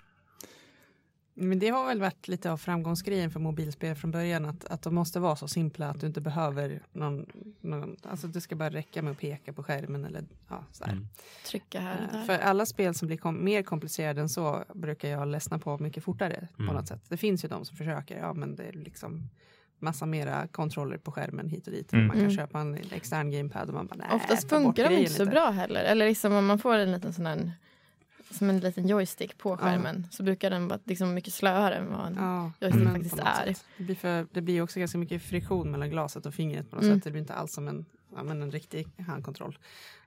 [1.36, 4.96] Men det har väl varit lite av framgångsgrejen för mobilspel från början att, att de
[4.96, 7.26] måste vara så simpla att du inte behöver någon,
[7.62, 10.92] någon alltså det ska bara räcka med att peka på skärmen eller ja, så här.
[10.92, 11.08] Mm.
[11.46, 12.26] Trycka här och Eh, där.
[12.26, 16.04] För alla spel som blir kom mer komplicerade än så brukar jag ledsna på mycket
[16.04, 16.68] fortare Mm.
[16.68, 17.02] på något sätt.
[17.10, 19.30] Det finns ju de som försöker, ja men det är liksom
[19.80, 21.94] massa mera kontroller på skärmen hit och dit.
[21.94, 22.08] Mm.
[22.08, 22.36] Man kan Mm.
[22.36, 25.32] köpa en extern gamepad och man bara nej, Oftast funkar de inte så lite.
[25.32, 25.84] bra heller.
[25.84, 27.52] Eller liksom om man får en liten sån här
[28.34, 32.08] som en liten joystick på skärmen så brukar den vara liksom mycket slöare än vad
[32.08, 33.56] en Ja, joystick faktiskt är.
[33.78, 36.86] Det blir, för, det blir också ganska mycket friktion mellan glaset och fingret på något
[36.86, 36.98] Mm.
[36.98, 37.04] sätt.
[37.04, 39.58] Det blir inte alls som en, ja, men en riktig handkontroll.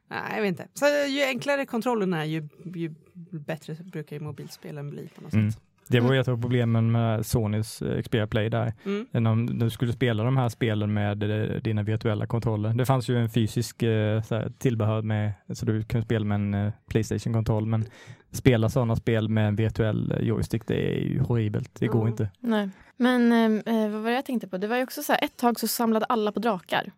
[0.08, 0.68] Nej, jag vet inte.
[0.74, 2.94] Så ju enklare kontrollen är ju, ju
[3.30, 5.52] bättre brukar ju mobilspelen bli på något Mm.
[5.52, 5.60] sätt.
[5.88, 8.72] Det var ju ett av problemen med Sonys eh, Xperia Play där.
[8.84, 9.06] Mm.
[9.12, 12.74] När du skulle spela de här spelen med eh, dina virtuella kontroller.
[12.74, 16.34] Det fanns ju en fysisk eh, så här, tillbehör med, så du kunde spela med
[16.64, 17.84] en Playstation-kontroll, men
[18.32, 21.70] spela sådana spel med en virtuell joystick, det är ju horribelt.
[21.78, 22.08] Det går Ja.
[22.08, 22.30] inte.
[22.40, 22.70] Nej.
[22.96, 24.58] Men eh, vad var det jag tänkte på?
[24.58, 26.92] Det var ju också så här, ett tag så samlade alla på drakar.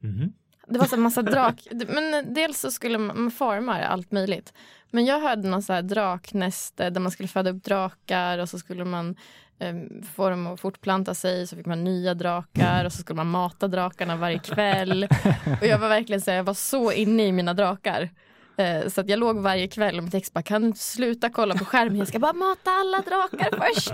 [0.00, 0.32] Mhm.
[0.66, 1.66] Det var så massa drak...
[1.70, 4.52] Men eh, dels så skulle man, man allt möjligt.
[4.90, 8.58] Men jag hörde någon så här draknäste där man skulle föda upp drakar och så
[8.58, 9.16] skulle man
[9.58, 9.74] eh,
[10.14, 13.68] få dem att fortplanta sig så fick man nya drakar och så skulle man mata
[13.68, 15.08] drakarna varje kväll.
[15.60, 18.10] Och jag var verkligen så här, jag var så inne i mina drakar.
[18.62, 21.54] Eh, Så att jag låg varje kväll och mitt ex bara, kan du sluta kolla
[21.54, 21.98] på skärmen?
[21.98, 23.92] Jag ska bara mata alla drakar först.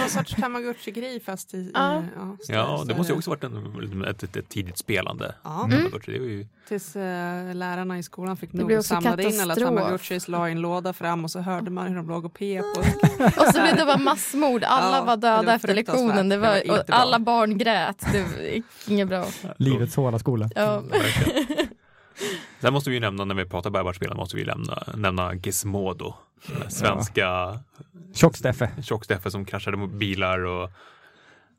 [0.00, 1.56] Någon sorts tamagotchi-grej fast i...
[1.56, 2.02] i Ja.
[2.16, 5.34] ja, större- Ja, det måste ju också varit en, ett, ett, ett tidigt spelande.
[5.42, 5.84] Ja, Mm.
[6.06, 9.78] Det var ju, tills eh, lärarna i skolan fick Det nog samlade in alla katastrof.
[9.80, 12.64] tamagotchis, la i en låda fram och så hörde man hur de låg och pep.
[12.76, 12.78] Och,
[13.40, 16.28] Och så blev det bara massmord, alla Ja, var det döda var efter lektionen.
[16.28, 16.96] Det Det var var, och bra.
[16.96, 18.04] alla barn grät.
[18.12, 19.26] Det var inget bra.
[19.58, 20.48] Livets hårda skola.
[20.54, 20.82] Ja.
[22.60, 26.14] Sen måste vi ju nämna, när vi pratar bärbartspel, måste vi nämna, nämna Gizmodo.
[26.68, 27.58] Svenska
[28.14, 28.70] Tjock-Steffe.
[28.82, 30.70] tjock-Steffe som kraschade mot bilar och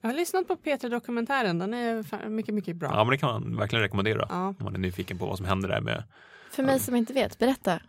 [0.01, 2.89] jag har lyssnat på Peter-dokumentären, den är mycket, mycket bra.
[2.93, 4.47] ja, men det kan man verkligen rekommendera Ja.
[4.47, 6.03] om man är nyfiken på vad som händer där med
[6.51, 7.79] För mig som inte vet, berätta.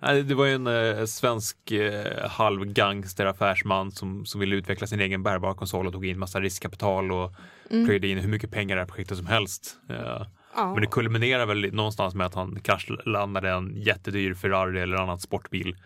[0.00, 5.22] Det var ju en eh, svensk eh, halvgangster affärsman som, som ville utveckla sin egen
[5.22, 7.32] bärbar konsol och tog in massa riskkapital och
[7.70, 7.86] Mm.
[7.86, 9.76] plöjde in hur mycket pengar i det här projektet som helst.
[9.90, 10.22] Eh,
[10.56, 10.72] Ja.
[10.72, 15.76] Men det kulminerar väl någonstans med att han kraschlandade en jättedyr Ferrari eller annan sportbil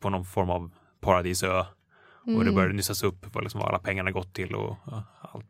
[0.00, 1.58] på någon form av paradisö.
[1.60, 1.64] Och
[2.26, 2.54] det Mm.
[2.54, 4.76] började nystas upp vad, liksom, vad alla pengarna gått till och
[5.20, 5.46] allt.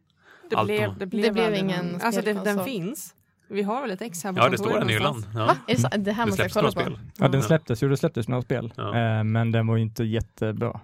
[0.50, 3.14] det, allt blev, de- det blev, Det blev ingen Alltså det, den finns.
[3.48, 5.26] Vi har väl ett ex här på Ja, det står en i hyllan.
[5.34, 5.56] Ja.
[5.68, 6.80] Är det, här måste jag kolla på.
[6.80, 6.98] spel.
[7.18, 8.72] Ja, den släpptes ju, det släpptes några spel.
[8.76, 8.96] Ja.
[9.18, 10.80] Eh, men den var ju inte jättebra.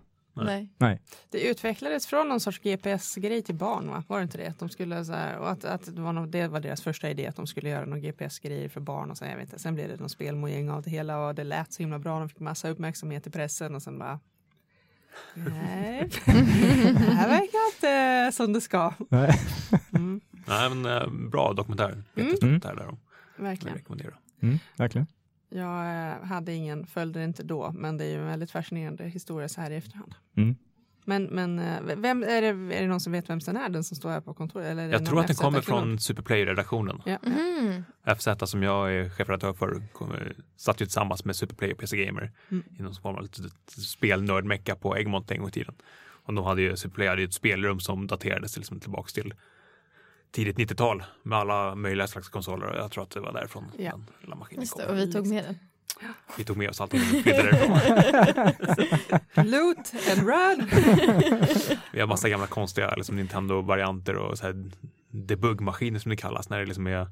[0.79, 1.01] Nej.
[1.31, 4.05] Det utvecklades från någon sorts GPS-grej till barn, va?
[4.09, 4.47] var det inte det?
[4.47, 7.11] Att de skulle så här, och att, att det, var någon, det var deras första
[7.11, 9.11] idé, att de skulle göra någon GPS-grejer för barn.
[9.11, 11.45] Och sen, jag vet inte, sen blev det någon spelmojäng av det hela och det
[11.45, 12.19] lät så himla bra.
[12.19, 14.21] De fick massa uppmärksamhet i pressen och sen bara...
[15.35, 16.33] Nej, det
[17.15, 18.93] här verkar inte som det ska.
[19.09, 19.41] Nej.
[19.95, 22.03] Mm, Nej, men, eh, bra dokumentär.
[22.15, 22.59] Jättestor Mm.
[22.61, 22.97] dokumentär där.
[23.37, 23.77] Jag verkligen.
[23.77, 24.19] rekommenderar.
[24.43, 25.07] Mm, verkligen.
[25.57, 29.05] Jag eh, hade ingen, följde det inte då, men det är ju en väldigt fascinerande
[29.05, 30.15] historia så här i efterhand.
[30.37, 30.57] Mm.
[31.05, 33.85] Men, men eh, vem, är, det, är det någon som vet vem den är, den
[33.85, 34.67] som står här på kontoret?
[34.67, 37.03] Eller Jag tror att den kommer från Superplay-redaktionen.
[37.05, 37.19] Ja.
[37.23, 37.85] Mhm.
[38.19, 42.33] FZ som jag är chefredaktör för kommer, satt ju tillsammans med Superplay och PC Gamer
[42.49, 42.65] Mm.
[42.79, 43.29] i någon form av
[43.67, 45.75] spelnördmecka på Egmont en gång i tiden.
[46.27, 49.35] Och de hade ju, Superplay hade ju ett spelrum som daterades till, liksom, tillbaks till
[50.37, 53.91] tidigt 90-tal med alla möjliga slags konsoler och jag tror att det var därifrån Ja.
[53.91, 54.93] den lilla maskinen Just det, kom.
[54.95, 55.59] och vi tog med den.
[56.39, 57.79] Vi tog med oss allting och flydde därifrån.
[59.51, 60.69] Loot and run!
[61.93, 64.71] Vi har massa gamla konstiga liksom Nintendo-varianter och så här
[65.11, 67.09] debug-maskiner som det kallas när det liksom är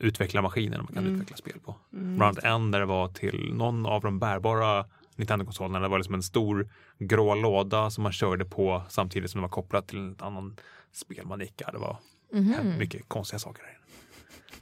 [0.00, 1.14] utvecklarmaskiner man kan Mm.
[1.14, 1.76] utveckla spel på.
[1.92, 2.16] Mm.
[2.16, 4.84] Bland annat en där det var till någon av de bärbara
[5.16, 5.78] Nintendo-konsolerna.
[5.80, 9.48] Det var liksom en stor grå låda som man körde på samtidigt som den var
[9.48, 10.56] kopplad till en annan
[10.92, 11.70] spelmanika.
[11.72, 11.96] Det var
[12.32, 12.78] Mhm.
[12.78, 13.78] mycket konstiga saker där inne.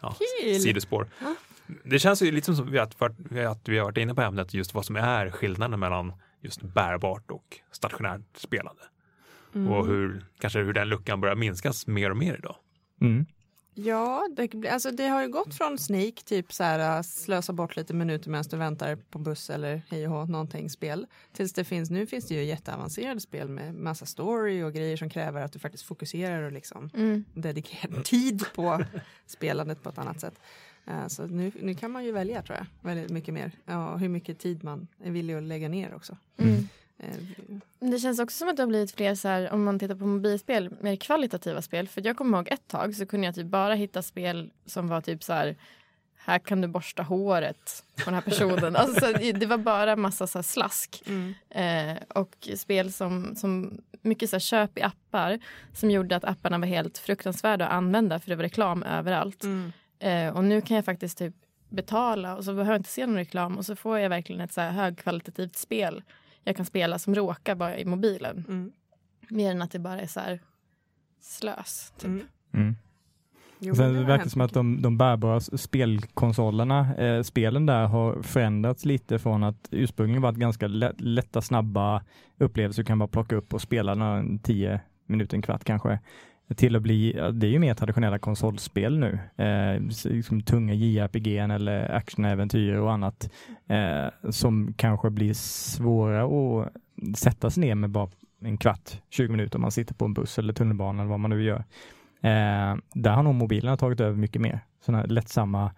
[0.00, 0.60] ja, Kul.
[0.60, 1.08] sidospår.
[1.20, 1.34] Ja.
[1.84, 4.84] Det känns ju lite som att, att vi har varit inne på ämnet just vad
[4.84, 8.82] som är skillnaden mellan just bärbart och stationärt spelande.
[9.54, 9.72] Mm.
[9.72, 12.56] Och hur, kanske hur den luckan börjar minskas mer och mer idag.
[13.00, 13.26] Mm.
[13.74, 17.76] Ja, det, alltså det har ju gått från Snake, typ så här, äh, slösa bort
[17.76, 21.06] lite minuter medan du väntar på buss eller hej och någonting spel.
[21.32, 25.10] Tills det finns, nu finns det ju jätteavancerade spel med massa story och grejer som
[25.10, 27.24] kräver att du faktiskt fokuserar och liksom Mm.
[27.34, 28.84] dedikerar tid på
[29.26, 30.34] spelandet på ett annat sätt.
[30.86, 33.52] Eh, Så nu, nu kan man ju välja tror jag, väldigt mycket mer.
[33.66, 36.16] Ja, hur mycket tid man är villig att lägga ner också.
[36.36, 36.68] Mm.
[37.04, 39.94] Eh, Det känns också som att det har blivit fler, så här, om man tittar
[39.94, 41.88] på mobilspel, mer kvalitativa spel.
[41.88, 45.00] För jag kommer ihåg ett tag så kunde jag typ bara hitta spel som var
[45.00, 45.56] typ så här,
[46.16, 48.76] här kan du borsta håret på den här personen.
[48.76, 51.02] alltså, så, det var bara massa så här, slask.
[51.06, 51.34] Mm.
[51.50, 55.38] Eh, och spel som, som mycket så här, köp i appar
[55.72, 59.44] som gjorde att apparna var helt fruktansvärda att använda för det var reklam överallt.
[59.44, 59.72] Mm.
[59.98, 61.34] Eh, och nu kan jag faktiskt typ
[61.68, 64.52] betala och så behöver jag inte se någon reklam och så får jag verkligen ett
[64.52, 66.02] så här högkvalitativt spel
[66.44, 68.44] jag kan spela som råkar bara i mobilen.
[68.48, 68.72] Mm.
[69.28, 70.40] Mer än att det bara är så här
[71.20, 71.92] slös.
[71.98, 72.08] Typ.
[72.08, 72.26] Mm.
[72.52, 72.76] Mm.
[73.58, 78.22] Jo, Sen det verkar hänt som att de, de bärbara spelkonsolerna, eh, spelen där har
[78.22, 82.02] förändrats lite från att ursprungligen varit ganska lätt, lätta, snabba
[82.38, 85.98] upplevelser du kan bara plocka upp och spela några 10 minuter, en kvart kanske,
[86.56, 91.94] till att bli, det är ju mer traditionella konsolspel nu, eh, liksom tunga JRPG eller
[91.94, 93.30] actionäventyr och annat
[93.66, 96.72] eh, som kanske blir svåra att
[97.16, 98.08] sätta sig ner med bara
[98.40, 101.30] en kvart, 20 minuter om man sitter på en buss eller tunnelbana eller vad man
[101.30, 101.64] nu gör.
[102.20, 104.60] Eh, där har nog mobilerna tagit över mycket mer.
[104.80, 105.70] Sådana här lättsamma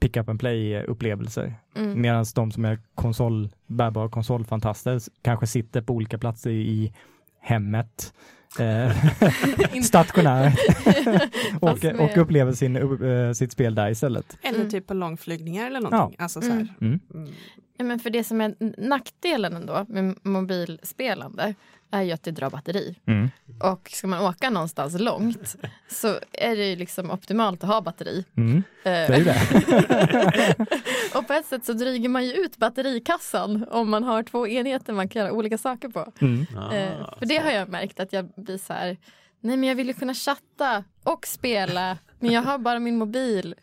[0.00, 1.54] pick up and play upplevelser.
[1.76, 2.00] Mm.
[2.00, 6.92] Medan de som är konsol, bärbara konsolfantaster kanske sitter på olika platser i
[7.40, 8.12] hemmet,
[8.60, 10.58] eh, stationärt
[11.60, 14.36] och, och upplever sin, uh, sitt spel där istället.
[14.42, 14.70] Eller Mm.
[14.70, 16.16] typ på långflygningar eller någonting.
[16.18, 16.74] Alltså så här.
[16.80, 17.00] Mm.
[17.14, 17.28] Mm.
[17.76, 18.54] Ja, men för det som är
[18.88, 21.54] nackdelen ändå med mobilspelande
[21.90, 22.98] är ju att det drar batteri.
[23.06, 23.30] Mm.
[23.60, 25.56] Och ska man åka någonstans långt
[25.88, 28.24] så är det ju liksom optimalt att ha batteri.
[28.36, 28.56] Mm.
[28.56, 30.66] Eh, Det är ju det.
[31.14, 34.92] och på ett sätt så dryger man ju ut batterikassan om man har två enheter
[34.92, 36.12] man kan göra olika saker på.
[36.20, 36.40] Mm.
[36.72, 38.96] Eh, för det har jag märkt att jag blir så här,
[39.40, 43.54] nej men jag vill ju kunna chatta och spela, men jag har bara min mobil.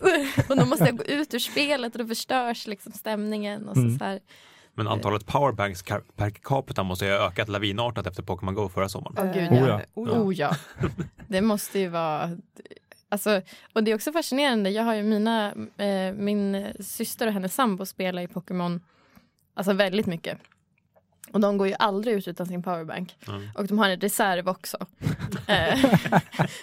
[0.48, 3.68] och då måste jag gå ut ur spelet och då förstörs liksom stämningen.
[3.68, 3.98] Och så, Mm.
[3.98, 4.20] så här.
[4.74, 5.82] Men antalet powerbanks
[6.16, 9.16] per capita måste ju ha ökat lavinartat efter Pokémon Go förra sommaren.
[9.18, 9.80] Åh gud Oh ja.
[9.94, 10.18] oh ja.
[10.20, 10.56] Oh ja.
[11.28, 12.30] Det måste ju vara...
[13.08, 14.70] Alltså, och det är också fascinerande.
[14.70, 18.80] Jag har ju mina, eh, min syster och hennes sambo spelar i Pokémon
[19.54, 20.38] alltså väldigt mycket.
[21.32, 23.16] Och de går ju aldrig ut utan sin powerbank.
[23.28, 23.48] Mm.
[23.54, 24.76] Och de har en reserv också.
[25.46, 25.84] Eh,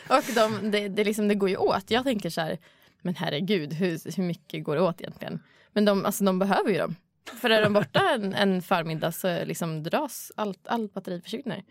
[0.10, 1.91] och de, det, det, liksom, det går ju åt.
[1.91, 2.58] Jag tänker så här,
[3.01, 5.43] men herregud, hur, hur mycket går det åt egentligen?
[5.73, 6.95] Men de, alltså, de behöver ju dem.
[7.41, 11.63] För är de borta en, en förmiddag så liksom dras allt, allt batteri försvinner.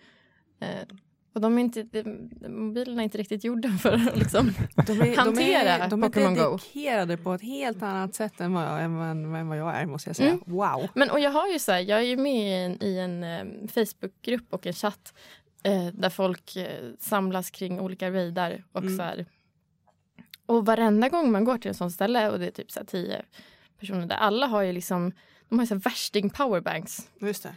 [0.61, 0.87] Eh,
[1.33, 4.53] och de är inte, de, mobilerna är inte riktigt gjorda för att liksom
[4.87, 6.41] De är, Hantera de är, de är Pokémon Go.
[6.51, 9.87] dedikerade på ett helt annat sätt än vad jag, än, än, än vad jag är
[9.87, 10.29] måste jag säga.
[10.31, 10.43] Mm.
[10.47, 10.89] Wow.
[10.95, 13.25] Men och jag har ju så här, jag är ju med i en, i en
[13.25, 15.15] eh, Facebookgrupp och en chatt
[15.63, 18.97] eh, där folk eh, samlas kring olika raidar och Mm.
[18.97, 19.27] så här.
[20.47, 22.87] Och varenda gång man går till en sån ställe och det är typ så här
[22.87, 23.23] tio
[23.81, 25.13] personer där alla har ju liksom
[25.49, 27.09] de har ju så här värsting powerbanks.
[27.21, 27.55] Just det.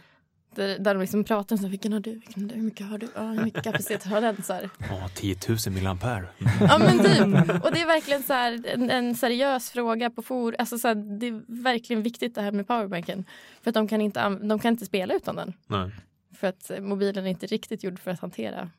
[0.54, 2.62] Där, där de liksom pratar om så här, vilken har du, vilken har du, hur
[2.62, 4.42] mycket har du, ja, hur mycket kapacitet har den?
[4.42, 4.70] Så här.
[4.78, 6.26] Ja, 10 000 milliampere.
[6.60, 7.64] Ja men typ.
[7.64, 10.56] Och det är verkligen så här, en, en seriös fråga på for.
[10.58, 13.24] Alltså så här, det är verkligen viktigt det här med powerbanken.
[13.62, 15.52] För att de kan inte, de kan inte spela utan den.
[15.66, 15.90] Nej.
[16.36, 18.70] För att eh, mobilen är inte riktigt gjord för att hantera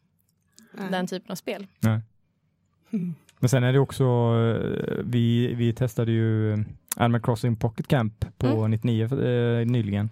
[0.72, 0.88] Nej.
[0.92, 1.68] den typen av spel.
[3.40, 6.64] Men sen är det också, eh, vi, vi testade ju
[6.96, 8.72] Animal Crossing Pocket Camp på Mm.
[8.72, 10.10] 99 eh, nyligen.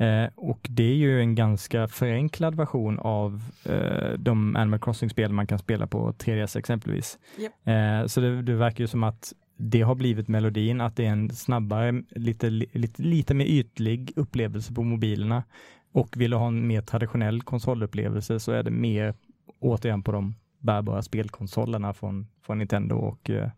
[0.00, 5.46] Eh, och det är ju en ganska förenklad version av eh, de Animal Crossing-spel man
[5.46, 7.18] kan spela på 3DS exempelvis.
[7.38, 7.52] Japp.
[7.64, 11.10] Eh, så det, det verkar ju som att det har blivit melodin, att det är
[11.10, 15.44] en snabbare, lite, lite, lite mer ytlig upplevelse på mobilerna.
[15.92, 19.14] Och vill du ha en mer traditionell konsolupplevelse så är det mer
[19.58, 23.50] återigen på de bärbara spelkonsolerna från, från Nintendo och eh,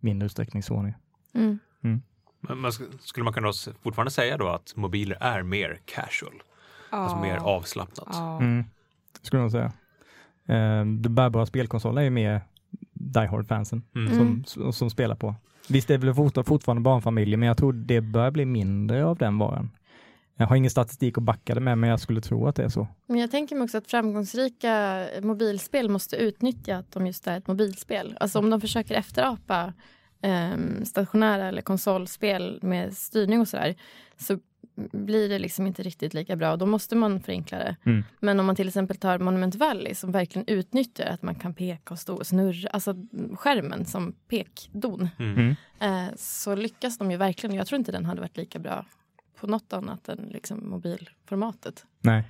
[0.00, 0.92] mindre utsträckning Sony.
[1.34, 2.02] Mm.
[2.48, 3.52] Men, men sk- skulle man kunna
[3.82, 6.42] fortfarande säga då att mobiler är mer casual?
[6.90, 8.08] Alltså mer avslappnat?
[8.12, 8.38] Ja.
[8.40, 8.64] Mm.
[9.22, 9.72] Skulle jag säga.
[10.48, 12.40] Eh, de bärbara spelkonsolerna är ju mer
[12.92, 14.12] Die Hard-fansen Mm.
[14.12, 14.44] Mm.
[14.44, 15.34] som, som spelar på.
[15.68, 19.16] Visst det är väl fort- fortfarande barnfamiljer, men jag tror det börjar bli mindre av
[19.18, 19.70] den varan.
[20.36, 22.68] Jag har ingen statistik att backa det med, men jag skulle tro att det är
[22.68, 22.86] så.
[23.06, 27.46] Men jag tänker mig också att framgångsrika mobilspel måste utnyttja att de just är ett
[27.46, 28.16] mobilspel.
[28.20, 29.72] Alltså om de försöker efterapa
[30.24, 33.74] ehm, stationära eller konsolspel med styrning och sådär
[34.16, 34.38] så
[34.92, 37.76] blir det liksom inte riktigt lika bra och då måste man förenkla det.
[37.86, 38.04] Mm.
[38.20, 41.94] Men om man till exempel tar Monument Valley som verkligen utnyttjar att man kan peka
[41.94, 42.94] och stå och snurra, alltså
[43.34, 45.54] skärmen som pekdon, Mm.
[45.80, 47.56] Eh, så lyckas de ju verkligen.
[47.56, 48.86] Jag tror inte den hade varit lika bra
[49.40, 51.86] på något annat än liksom mobilformatet.
[52.00, 52.24] Nej.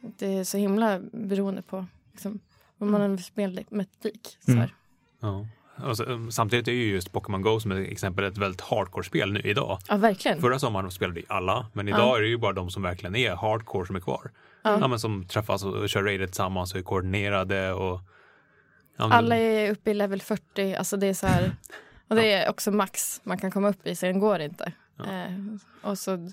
[0.00, 2.40] Det är så himla beroende på liksom,
[2.76, 4.36] vad man har för spelmetodik.
[4.40, 4.60] Så Mm.
[4.60, 4.74] här.
[5.20, 5.46] Ja.
[5.94, 9.40] Så, um, samtidigt är ju just Pokémon Go som ett exempel ett väldigt hardcore-spel nu
[9.40, 9.78] idag.
[9.88, 10.40] Ja, verkligen.
[10.40, 12.16] Förra sommaren spelade ju alla, men idag Ja.
[12.16, 14.30] är det ju bara de som verkligen är hardcore som är kvar.
[14.62, 14.78] Ja.
[14.80, 14.88] Ja.
[14.88, 18.00] men som träffas och kör raidet tillsammans och är koordinerade och
[18.96, 20.74] ja, men- Alla är uppe i level 40.
[20.74, 21.50] Alltså det är så här,
[22.08, 24.72] och det är också max man kan komma upp i, sen går det inte.
[24.98, 25.32] Eh,
[25.90, 26.30] och så,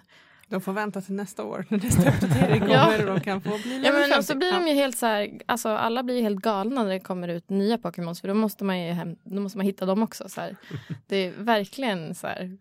[0.54, 2.98] De får vänta till nästa år när nästa uppdatering kommer Ja.
[3.00, 4.24] och de kan få bli ja, men, och 50.
[4.24, 7.00] så blir de ju helt så här, alltså alla blir ju helt galna när det
[7.00, 10.04] kommer ut nya Pokémons för då måste man ju hem, då måste man hitta dem
[10.04, 10.30] också.
[10.30, 10.56] Så här.
[11.08, 12.58] Det är verkligen så här,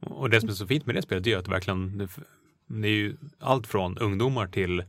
[0.00, 2.08] Och det som är så fint med det spelet är att det verkligen det,
[2.66, 4.84] det är ju allt från ungdomar till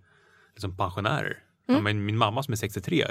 [0.54, 1.38] liksom pensionärer.
[1.66, 1.84] Ja, Mm.
[1.84, 3.06] men min mamma som är 63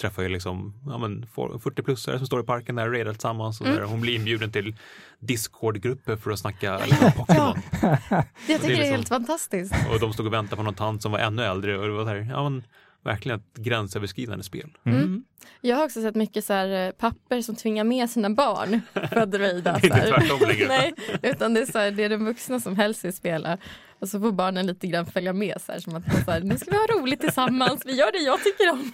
[0.00, 3.60] träffar ju liksom ja, men 40-plussare som står i parken där och raidar tillsammans.
[3.60, 3.78] Och Mm.
[3.78, 3.84] där.
[3.86, 4.76] Hon blir inbjuden till
[5.20, 7.54] Discord-grupper för att snacka liksom, Pokémon.
[7.80, 9.74] jag tycker det är, liksom- helt fantastiskt.
[9.92, 12.02] Och de stod och väntade på någon tant som var ännu äldre och det var
[12.02, 12.64] så här, ja, men,
[13.04, 14.70] verkligen ett gränsöverskridande spel.
[14.84, 15.24] Mm.
[15.60, 19.16] Jag har också sett mycket så här, eh, papper som tvingar med sina barn för
[19.16, 19.72] att raida.
[19.82, 20.68] Det är inte tvärtom längre.
[20.68, 20.92] Nej,
[21.22, 23.58] utan det är, så här, det är de vuxna som helst vill spela.
[24.00, 25.60] Och så får barnen lite grann följa med.
[25.60, 28.18] Så här, som att så här, nu ska vi ha roligt tillsammans, vi gör det
[28.18, 28.92] jag tycker om.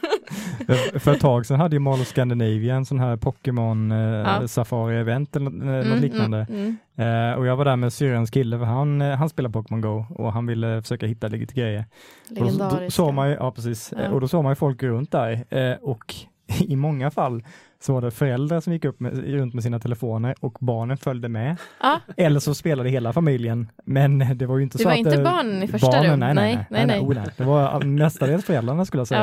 [1.01, 4.41] För- ett tag sedan hade ju Mall of Scandinavia en sån här Pokémon eh, Ja.
[4.47, 6.47] Safari-event eller nå- något Mm, liknande.
[6.51, 7.31] Mm, mm.
[7.33, 10.05] Eh, och jag var där med syrrans kille för han, eh, han spelar Pokémon Go
[10.11, 11.85] och han ville försöka hitta lite grejer.
[12.31, 12.91] Och då, då Legendariska.
[12.91, 14.03] såg man ju, ja precis, Ja.
[14.03, 16.15] Eh, och då såg man ju folk runt där eh, och
[16.61, 17.45] i många fall
[17.81, 21.29] så var det föräldrar som gick upp med, runt med sina telefoner och barnen följde
[21.29, 21.57] med.
[21.81, 23.69] Ja, Eller så spelade hela familjen.
[23.85, 24.99] Men det var ju inte Det så var att...
[24.99, 26.21] inte eh, barnen i första barnen, rum.
[26.21, 26.87] Nej, nej, Nej, nej.
[26.87, 27.27] nej, nej, oh, nej.
[27.37, 29.21] Det var mestadels föräldrarna skulle jag säga.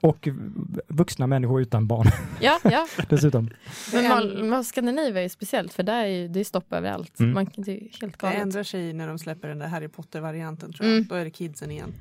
[0.00, 0.28] ja, Och
[0.88, 2.06] vuxna människor utan barn
[2.40, 2.86] ja, ja.
[3.08, 3.50] dessutom.
[3.92, 6.72] Men Det Mal- Mal- Skandinavien är ju speciellt för där är ju, det är stopp
[6.72, 7.20] överallt.
[7.20, 7.32] Mm.
[7.34, 8.42] Man, kan- det är helt Det galet.
[8.42, 10.96] ändrar sig när de släpper den där Harry Potter-varianten tror jag.
[10.96, 11.08] Mm.
[11.08, 11.94] Då är det kidsen igen.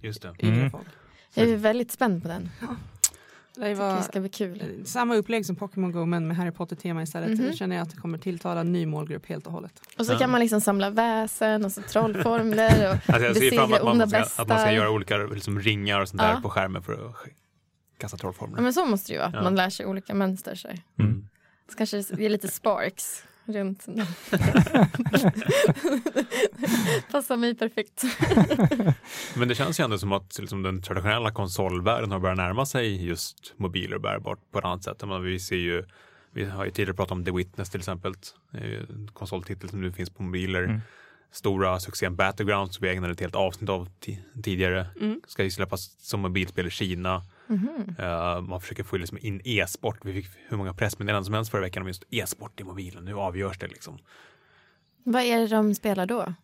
[0.00, 0.34] Just det.
[0.46, 0.70] Mm.
[1.34, 2.48] Jag är väldigt spänd på den.
[3.56, 4.82] Det var det ska bli kul.
[4.86, 7.30] samma upplägg som Pokémon Go men med Harry Potter-tema istället.
[7.38, 7.46] Mhm.
[7.46, 9.72] Det känner jag att det kommer tilltala en ny målgrupp helt och hållet.
[9.98, 10.18] Och så Ja.
[10.18, 12.90] kan man liksom samla väsen och så trollformler.
[12.90, 14.90] Och, Alltså jag ser fram emot Besegra att man, onda ska, att man ska göra
[14.90, 16.40] olika liksom, ringar och sånt där Ja.
[16.42, 17.16] på skärmen för att
[17.98, 18.58] kasta trollformler.
[18.58, 19.42] ja, men så måste det ju vara, att Ja.
[19.42, 20.54] man lär sig olika mönster.
[20.54, 20.68] Så.
[20.98, 21.28] Mm.
[21.70, 23.86] så kanske det är lite sparks runt.
[27.10, 28.02] Passar mig perfekt.
[29.36, 33.06] Men det känns ju ändå som att liksom, den traditionella konsolvärlden har börjat närma sig
[33.06, 35.00] just mobiler och bärbart på ett annat sätt.
[35.00, 35.84] Menar, Vi ser ju
[36.34, 38.14] vi har ju tidigare pratat om The Witness till exempel.
[38.52, 40.62] Ju en konsoltitel som nu finns på mobiler.
[40.62, 40.80] Mm.
[41.34, 44.86] Stora succén Battlegrounds som vi ägnade ett helt avsnitt av ti- tidigare.
[45.00, 45.20] Mm.
[45.26, 47.22] Ska ju släppas som mobilspel i Kina.
[47.46, 47.96] Mhm.
[47.98, 49.98] Eh, man försöker få liksom in e-sport.
[50.04, 53.04] Vi fick hur många pressmeddelanden som helst förra veckan om just e-sport i mobilen.
[53.04, 53.98] Nu avgörs det liksom.
[55.04, 56.34] Vad är det de spelar då?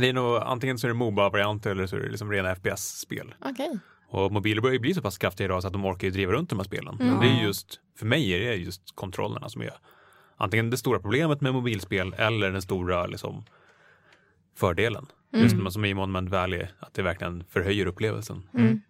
[0.00, 3.34] Det är nog, antingen så är det Moba-varianter eller så är det liksom rena FPS-spel.
[3.44, 3.78] Okej.
[4.08, 6.32] Och mobiler börjar ju bli så pass kraftiga idag så att de orkar ju driva
[6.32, 6.98] runt de här spelen.
[7.00, 7.20] Mm.
[7.20, 9.70] Det är just, för mig är det just kontrollerna som är
[10.36, 13.44] antingen det stora problemet med mobilspel eller den stora liksom,
[14.56, 15.06] fördelen.
[15.32, 15.44] Mm.
[15.44, 18.42] Just som i Monument Valley, att det verkligen förhöjer upplevelsen.
[18.54, 18.80] Mm.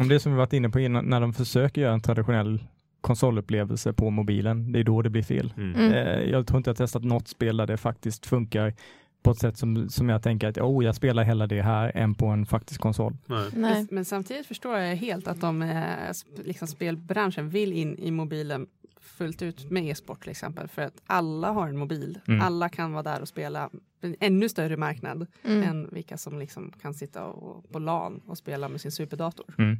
[0.00, 2.64] Om det som vi varit inne på innan, när de försöker göra en traditionell
[3.00, 5.52] konsolupplevelse på mobilen, det är då det blir fel.
[5.56, 5.74] Mm.
[5.74, 5.92] Mm.
[5.92, 8.74] Eh, jag tror inte jag testat något spel där det faktiskt funkar
[9.22, 12.14] på ett sätt som, som jag tänker att oh, jag spelar hellre det här än
[12.14, 13.16] på en faktisk konsol.
[13.26, 13.50] Nej.
[13.54, 13.86] Nej.
[13.90, 16.12] Men, samtidigt förstår jag helt att de, eh,
[16.44, 18.66] liksom spelbranschen vill in i mobilen
[19.00, 20.68] fullt ut med e-sport till exempel.
[20.68, 22.18] För att alla har en mobil.
[22.28, 22.40] Mm.
[22.40, 23.70] Alla kan vara där och spela.
[24.02, 25.62] En ännu större marknad Mm.
[25.62, 29.46] än vilka som liksom kan sitta och, på LAN och spela med sin superdator.
[29.58, 29.78] Mm.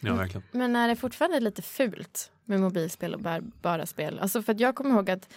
[0.00, 0.42] Ja, verkligen.
[0.52, 4.18] Men är det fortfarande lite fult med mobilspel och bärbara spel?
[4.18, 5.28] Alltså för att jag kommer ihåg att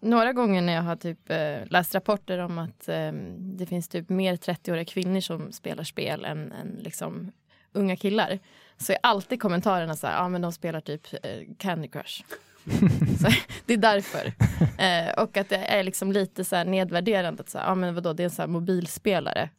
[0.00, 4.08] några gånger när jag har typ eh, läst rapporter om att eh, det finns typ
[4.08, 7.32] mer 30-åriga kvinnor som spelar spel än, än liksom
[7.72, 8.38] unga killar
[8.76, 12.24] så är alltid kommentarerna så här, ja men de spelar typ eh, Candy Crush.
[13.20, 13.28] så,
[13.66, 14.32] det är därför.
[14.78, 17.40] Eh, och att det är liksom lite så här nedvärderande.
[17.40, 19.50] Att så här, ja men vadå, det är en så här mobilspelare.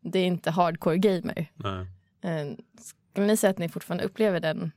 [0.00, 1.46] Det är inte hardcore gamer.
[1.54, 1.86] Nej.
[2.22, 4.72] Eh, skulle ni säga att ni fortfarande upplever den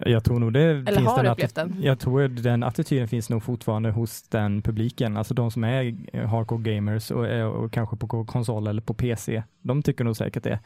[0.00, 1.76] Jag tror nog det Eller finns har den upplevt den.
[1.82, 6.74] Jag tror den attityden finns nog fortfarande hos den publiken, alltså de som är hardcore
[6.74, 9.42] gamers och, är- och kanske på konsol eller på PC.
[9.62, 10.58] De tycker nog säkert det.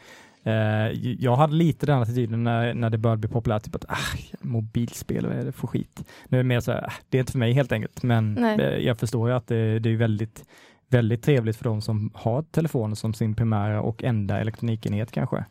[0.42, 3.96] Eh, jag hade lite den attityden när, när det började bli populärt, typ att ah,
[4.40, 6.04] mobilspel, vad är det för skit?
[6.28, 8.34] Nu är det mer så här, ah, det är inte för mig helt enkelt, men
[8.34, 8.60] Nej.
[8.60, 10.44] eh, jag förstår ju att det, det är väldigt,
[10.88, 15.44] väldigt trevligt för de som har telefonen som sin primära och enda elektronikenhet kanske.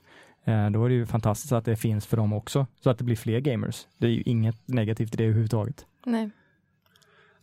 [0.49, 3.03] Eh, Då är det ju fantastiskt att det finns för dem också, så att det
[3.03, 3.87] blir fler gamers.
[3.97, 5.85] Det är ju inget negativt i det överhuvudtaget.
[6.05, 6.29] Nej.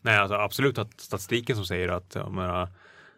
[0.03, 2.69] Nej, alltså absolut att statistiken som säger att, menar,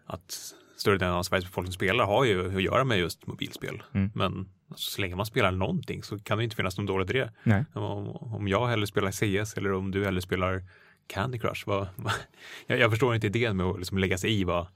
[0.07, 3.83] att större delen av Sveriges befolkning spelar har ju att göra med just mobilspel.
[3.93, 4.11] Mm.
[4.15, 7.13] Men alltså, så länge man spelar någonting så kan det inte finnas något dåligt i
[7.13, 7.33] det.
[7.43, 7.65] Nej.
[7.73, 10.65] Om, om jag hellre spelar CS eller om du hellre spelar
[11.07, 11.63] Candy Crush.
[11.67, 12.13] Vad, vad,
[12.67, 14.67] jag, jag förstår inte idén med att liksom lägga sig i vad,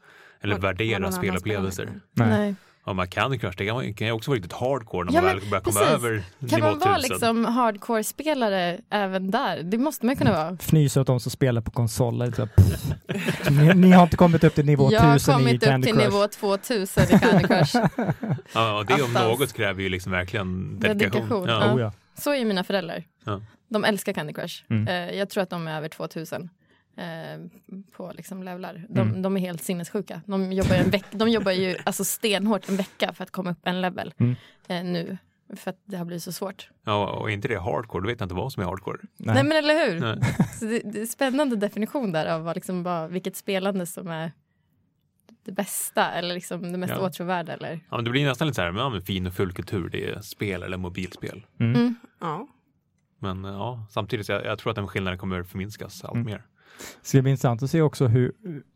[0.41, 1.85] eller Vad- vad värdera någon spelupplevelser.
[2.13, 2.31] spelar.
[2.31, 2.39] Nej.
[2.39, 2.55] Nej.
[2.87, 5.23] Ja, men Candy Crush det kan, man- kan ju också vara riktigt hardcore när Ja,
[5.23, 5.95] man väl börjar komma precis.
[5.95, 7.11] över Kan nivå man vara 1000.
[7.11, 9.63] liksom hardcore-spelare även där?
[9.63, 10.57] Det måste man kunna vara.
[10.61, 12.31] Fnysa åt de som spelar på konsoler.
[12.31, 13.51] Så, pff.
[13.51, 15.87] ni, ni har inte kommit upp till nivå Jag har 1000 i kommit upp Candy
[15.87, 16.07] till Crush.
[16.11, 17.77] nivå 2000 i Candy Crush.
[18.55, 21.21] Ja, och det om något kräver ju liksom verkligen dedikation.
[21.21, 21.67] Dedikation, Ja.
[21.67, 21.75] ja.
[21.75, 21.93] Oh, ja.
[22.15, 23.05] Så är mina föräldrar.
[23.25, 23.41] Ja.
[23.69, 24.63] De älskar Candy Crush.
[24.71, 24.89] Mm.
[24.89, 26.49] Eh, jag tror att de är över 2000
[26.97, 27.41] eh,
[27.97, 28.87] på liksom levlar.
[28.89, 29.23] De, Mm.
[29.23, 30.21] de är helt sinnessjuka.
[30.27, 33.59] De jobbar, en veck- de jobbar ju alltså stenhårt en vecka för att komma upp
[33.67, 34.35] en level Mm.
[34.69, 35.19] eh, nu.
[35.57, 36.71] För att det har blivit så svårt.
[36.85, 38.99] Ja, och inte det hardcore, då vet inte vad som är hardcore.
[39.17, 39.35] Nej.
[39.35, 40.01] Nej, men eller hur?
[40.69, 44.33] Det, det är spännande definition där av vad, liksom, vad, vilket spelande som är
[45.45, 47.01] det bästa eller liksom det mest Ja.
[47.07, 47.53] åtråvärda.
[47.53, 47.81] Eller?
[47.91, 49.89] Ja, men det blir nästan lite så här, men, ja, men fin och full kultur,
[49.89, 51.47] det är spel eller mobilspel.
[51.61, 51.75] Mm.
[51.81, 51.95] Mm.
[52.21, 52.49] Ja.
[53.19, 56.27] Men ja, samtidigt, så jag, jag tror att den skillnaden kommer förminskas allt Mm.
[56.27, 56.43] mer.
[57.03, 58.33] Ska det bli intressant att se också hur,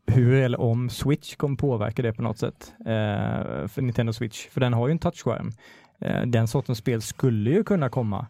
[0.06, 2.72] hur eller om Switch kommer påverka det på något sätt.
[2.80, 5.52] Eh, för Nintendo Switch, för den har ju en touchskärm.
[6.00, 8.26] Eh, den sortens spel skulle ju kunna komma.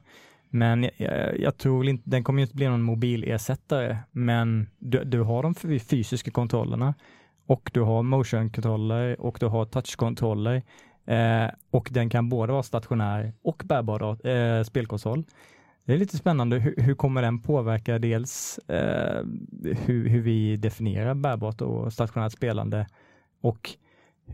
[0.51, 5.21] Men jag, jag tror inte, den kommer ju inte bli någon mobilersättare, men du, du
[5.21, 6.95] har de fysiska kontrollerna
[7.47, 10.63] och du har motionkontroller och du har touchkontroller
[11.07, 15.25] eh, och den kan både vara stationär och bärbar eh, spelkonsol.
[15.87, 16.59] Det är lite spännande.
[16.59, 19.23] Hur, hur kommer den påverka dels eh,
[19.85, 22.87] hur, hur vi definierar bärbart och stationärt spelande
[23.41, 23.71] och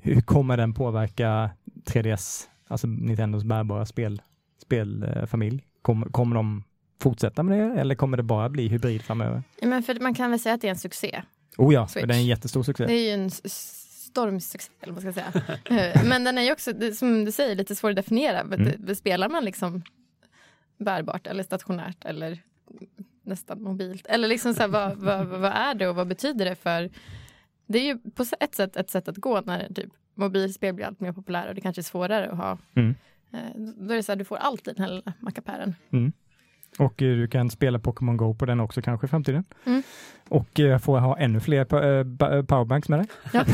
[0.03, 1.51] hur kommer den påverka
[1.85, 4.23] 3DS, alltså Nintendos bärbara spel,
[4.63, 5.65] spelfamilj?
[5.83, 6.65] Kommer, kommer de
[7.01, 9.43] fortsätta med det eller kommer det bara bli hybrid framöver?
[9.63, 11.23] Men för man kan väl säga att det är en succé.
[11.59, 12.07] Oh ja, Switch.
[12.07, 12.87] det är en jättestor succé.
[12.87, 15.33] Det är ju en stormsuccé, eller vad ska säga.
[15.65, 18.41] Eh, Men den är ju också, som du säger, lite svår att definiera.
[18.41, 18.95] Mm.
[18.95, 19.83] Spelar man liksom
[20.85, 22.39] bärbart eller stationärt eller
[23.23, 24.07] nästan mobilt?
[24.07, 26.91] Eller liksom så här, vad, vad, vad är det och vad betyder det för...
[27.67, 31.01] Det är ju på ett sätt ett sätt att gå när typ, mobilspel blir allt
[31.01, 32.59] mer populära och det kanske är svårare att ha.
[32.75, 32.95] Mm.
[33.33, 35.75] Eh, Då är det så här, du får allt i den här lilla mackapären.
[36.79, 39.45] Och eh, du kan spela Pokémon Go på den också kanske i framtiden.
[39.65, 39.83] Mm.
[40.33, 42.05] Och eh, få ha ännu fler eh, eh,
[42.45, 43.07] powerbanks med dig.
[43.33, 43.41] Ja.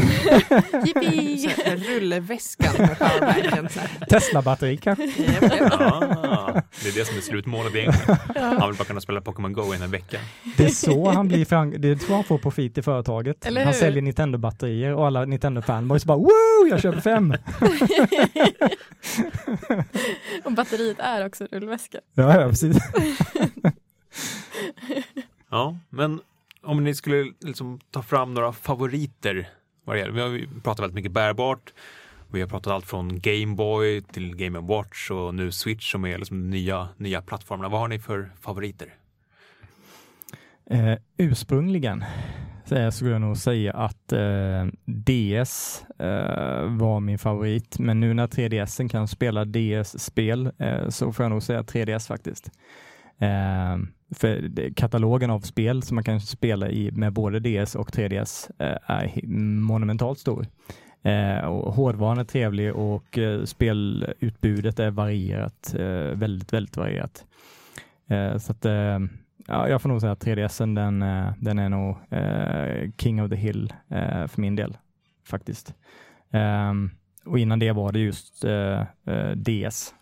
[1.64, 3.68] Här, Rullväskan med powerbanken.
[4.08, 5.04] Tesla-batteri kanske.
[5.04, 5.10] Ja,
[6.82, 8.16] det är det som är slutmålet egentligen.
[8.36, 10.18] Han vill bara kunna spela Pokémon Go i en vecka.
[10.56, 13.46] Det är så han blir fram- det är så han får profit i företaget.
[13.46, 13.80] Eller han hur?
[13.80, 17.32] säljer Nintendo-batterier och alla Nintendo-fanboys bara woo, jag köper fem!
[20.44, 21.98] och batteriet är också rullväska.
[22.14, 22.76] ja, ja, precis.
[25.50, 26.20] Ja, men
[26.68, 29.48] om ni skulle liksom ta fram några favoriter.
[29.84, 30.12] Vad det gäller.
[30.12, 31.72] Vi har ju pratat väldigt mycket bärbart.
[32.32, 36.50] Vi har pratat allt från Gameboy till Game Watch och nu Switch som är liksom
[36.50, 37.68] nya, nya plattformarna.
[37.68, 38.94] Vad har ni för favoriter?
[40.70, 42.04] Eh, ursprungligen
[42.64, 48.26] så skulle jag nog säga att eh, DS eh, var min favorit, men nu när
[48.26, 52.50] 3DS kan spela DS-spel eh, så får jag nog säga 3DS faktiskt.
[53.18, 53.76] Eh,
[54.10, 58.76] för katalogen av spel som man kan spela i med både DS och 3DS eh,
[58.86, 59.26] är
[59.60, 60.46] monumentalt stor.
[61.02, 67.24] Eh, och hårdvaran är trevlig och eh, spelutbudet är varierat, eh, väldigt, väldigt varierat.
[68.08, 68.98] Eh, så att eh,
[69.50, 70.98] Ja, jag får nog säga att 3DSen den,
[71.38, 71.96] den är nog
[72.98, 73.72] King of the Hill
[74.28, 74.76] för min del
[75.26, 75.74] faktiskt.
[76.30, 76.90] Ehm,
[77.24, 78.44] och innan det var det just
[79.34, 79.94] DS.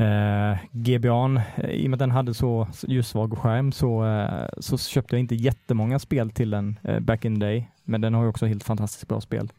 [0.00, 4.78] Eh, GBAn, eh, i och med att den hade så ljussvag skärm så, eh, så
[4.78, 7.70] köpte jag inte jättemånga spel till den eh, back in the day.
[7.84, 9.52] Men den har ju också helt fantastiskt bra spel.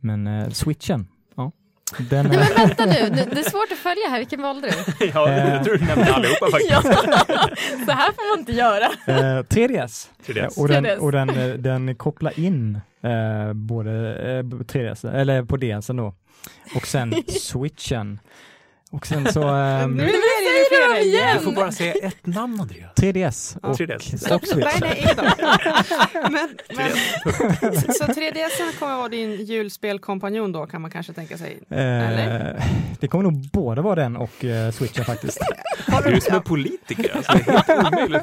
[0.00, 1.06] Men eh, switchen,
[1.36, 1.52] ja.
[1.98, 4.18] Den, Nej eh, men vänta nu, det det är svårt att följa här.
[4.18, 5.06] Vilken valde du?
[5.14, 5.54] Ja, Eh.
[5.54, 6.70] jag tror du nämnde allihopa faktiskt.
[6.70, 6.82] Ja,
[7.86, 8.84] så här får man inte göra.
[9.06, 10.08] eh, 3DS.
[10.26, 10.58] 3DS.
[10.60, 10.96] Och den, 3DS.
[10.98, 16.14] och den, eh, den kopplar in eh, både eh, 3DS, eller på DSen då.
[16.76, 18.18] Och sen switchen.
[18.90, 21.36] Och sen så ehm, Nu väljer du igen!
[21.38, 22.92] Du får bara säga ett namn Andreas.
[22.96, 24.34] 3DS Ja, och, 3DS.
[24.34, 24.80] och Switch.
[24.80, 25.14] Nej, nej,
[26.30, 26.90] men, men,
[27.92, 31.58] Så 3DS kommer vara din julspelkompanjon då kan man kanske tänka sig?
[31.70, 32.54] Eller?
[32.56, 32.64] Eh,
[33.00, 35.38] det kommer nog både vara den och eh, Switchen faktiskt.
[36.04, 37.16] Du är som en politiker.
[37.16, 38.22] Alltså, det är helt omöjligt.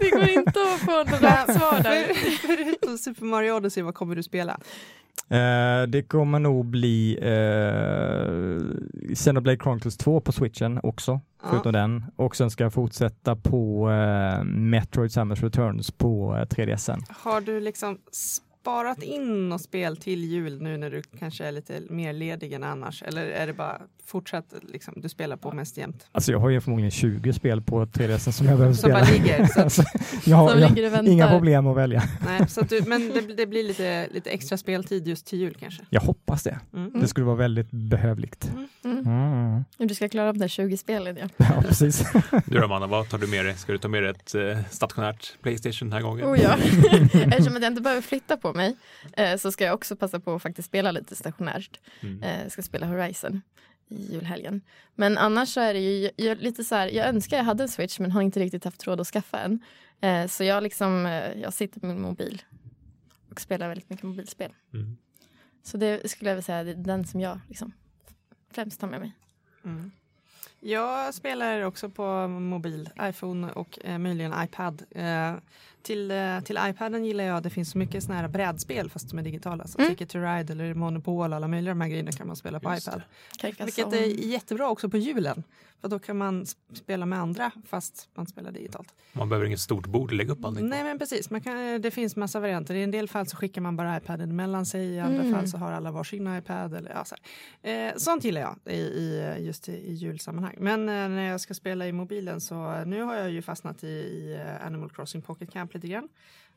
[0.00, 2.04] Det går inte att få rätt svar där.
[2.14, 4.60] För- Förutom Super Mario Odyssey, vad kommer du spela?
[5.28, 11.48] Eh, det kommer nog bli uh, Xenoblade Chronicles 2 på Switchen också, Ja.
[11.50, 12.04] förutom den.
[12.16, 17.02] Och sen ska jag fortsätta på eh, Metroid Samus Returns på eh, 3DSen.
[17.08, 17.98] Har du liksom
[18.66, 22.64] sparat in något spel till jul nu när du kanske är lite mer ledig än
[22.64, 23.02] annars?
[23.02, 26.06] Eller är det bara fortsatt liksom, du spelar på mest jämt?
[26.12, 29.00] Alltså jag har ju förmodligen 20 spel på 3DSen som jag behöver Som spela.
[29.00, 29.46] bara ligger?
[29.46, 29.82] Så att, alltså,
[30.24, 31.12] jag har Som jag, ligger och väntar.
[31.12, 32.02] inga problem att välja.
[32.26, 35.56] nej, så att du, men det, det blir lite, lite extra speltid just till jul
[35.60, 35.82] kanske?
[35.90, 36.60] Jag hoppas det.
[36.74, 37.00] Mm.
[37.00, 38.50] Det skulle vara väldigt behövligt.
[38.84, 38.98] Mm.
[39.06, 39.64] Mm.
[39.78, 41.28] Du ska klara av de 20 spelen ja.
[41.54, 42.04] Ja, precis.
[42.46, 43.54] Du då Amanda, vad tar du med dig?
[43.54, 46.24] Ska du ta med dig ett eh, stationärt Playstation den här gången?
[46.26, 46.56] Oh, ja.
[47.12, 48.76] Eftersom att jag inte behöver flytta på mig
[49.12, 51.80] eh, så ska jag också passa på att faktiskt spela lite stationärt.
[52.00, 52.22] Mm.
[52.22, 53.42] Eh, jag ska spela Horizon
[53.88, 54.60] i julhelgen.
[54.94, 57.68] Men annars så är det ju jag, lite så här, jag önskar jag hade en
[57.68, 59.60] switch men har inte riktigt haft råd att skaffa en.
[60.00, 62.42] Eh, så jag liksom, eh, jag sitter med min mobil
[63.30, 64.52] och spelar väldigt mycket mobilspel.
[64.74, 64.96] Mm.
[65.62, 67.72] Så det skulle jag vilja säga, det är den som jag liksom
[68.50, 69.12] främst tar med mig.
[69.64, 69.90] Mm.
[70.60, 74.82] Jag spelar också på mobil, iPhone och eh, möjligen iPad.
[74.90, 75.34] Eh,
[75.86, 79.18] till, eh, till iPaden gillar jag, det finns så mycket såna här brädspel fast de
[79.18, 79.66] är digitala.
[79.66, 79.90] Så Mm.
[79.90, 82.88] Ticket to Ride eller Monopol, alla möjliga de här grejerna kan man spela på Just
[82.88, 83.02] iPad.
[83.64, 85.42] Vilket är jättebra också på julen.
[85.80, 88.88] För då kan man sp- spela med andra fast man spelar digitalt.
[89.12, 90.68] Man behöver inget stort bord att lägga upp allting på.
[90.68, 92.74] Nej men precis, man kan, det finns massa varianter.
[92.74, 94.86] I en del fall så skickar man bara iPaden mellan sig.
[94.94, 95.34] I andra Mm.
[95.34, 96.74] fall så har alla varsin iPad.
[96.74, 97.14] Eller, ja, så
[97.62, 97.88] här.
[97.88, 100.54] Eh, sånt gillar jag i, i, just i, i julsammanhang.
[100.58, 103.84] Men eh, när jag ska spela i mobilen så eh, nu har jag ju fastnat
[103.84, 106.08] i, i eh, Animal Crossing Pocket Camp lite grann.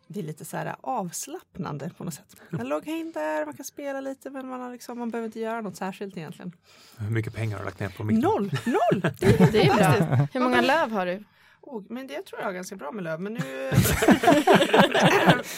[0.08, 2.36] Det är lite så här avslappnande på något sätt.
[2.50, 5.40] Man loggar in där, man kan spela lite men man, har liksom, man behöver inte
[5.40, 6.56] göra något särskilt egentligen.
[6.98, 8.22] Hur mycket pengar har du lagt ner på mikron?
[8.22, 8.52] Noll!
[8.66, 9.12] Noll!
[9.52, 9.76] Det är
[10.08, 10.28] bra.
[10.34, 11.24] Hur många löv har du?
[11.62, 13.20] Oh, men det tror jag är ganska bra med löv.
[13.22, 13.40] Men nu...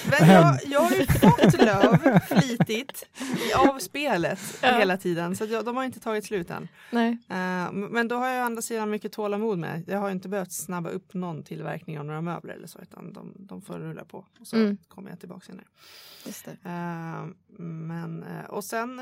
[0.09, 3.05] men jag, jag har ju fått löv flitigt
[3.67, 4.77] av spelet Ja.
[4.77, 5.35] hela tiden.
[5.35, 6.67] Så jag, de har inte tagit slut än.
[6.91, 7.09] Nej.
[7.29, 9.83] Eh, men då har jag å andra sidan mycket tålamod med.
[9.87, 12.79] Jag har inte behövt snabba upp någon tillverkning av några möbler eller så.
[12.81, 14.25] Utan de, de får rulla på.
[14.39, 14.77] Och så Mm.
[14.87, 15.65] kommer jag tillbaka senare.
[16.25, 16.51] Just det.
[16.69, 17.25] Eh,
[17.63, 19.01] men, eh, och sen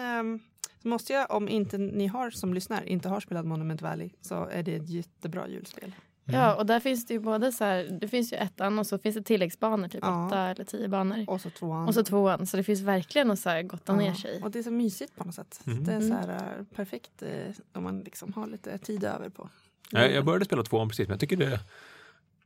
[0.82, 4.64] måste jag, om inte ni har som lyssnar, inte har spelat Monument Valley så är
[4.64, 5.96] det ett jättebra julspel.
[6.34, 8.98] Ja, och där finns det ju både så här, det finns ju ettan och så
[8.98, 10.28] finns det tilläggsbanor, typ Ja.
[10.28, 11.26] åtta eller tio banor.
[11.28, 11.88] Och så tvåan.
[11.88, 14.44] Och så tvåan, så det finns verkligen att så här gotta ner Ja, sig i.
[14.44, 15.62] Och det är så mysigt på något sätt.
[15.68, 15.84] Mm.
[15.84, 16.18] Det är så Mm.
[16.18, 17.30] här, eh, perfekt eh,
[17.74, 19.50] om man liksom har lite tid över på.
[19.92, 21.60] Jag, jag började spela tvåan precis, men jag tycker det,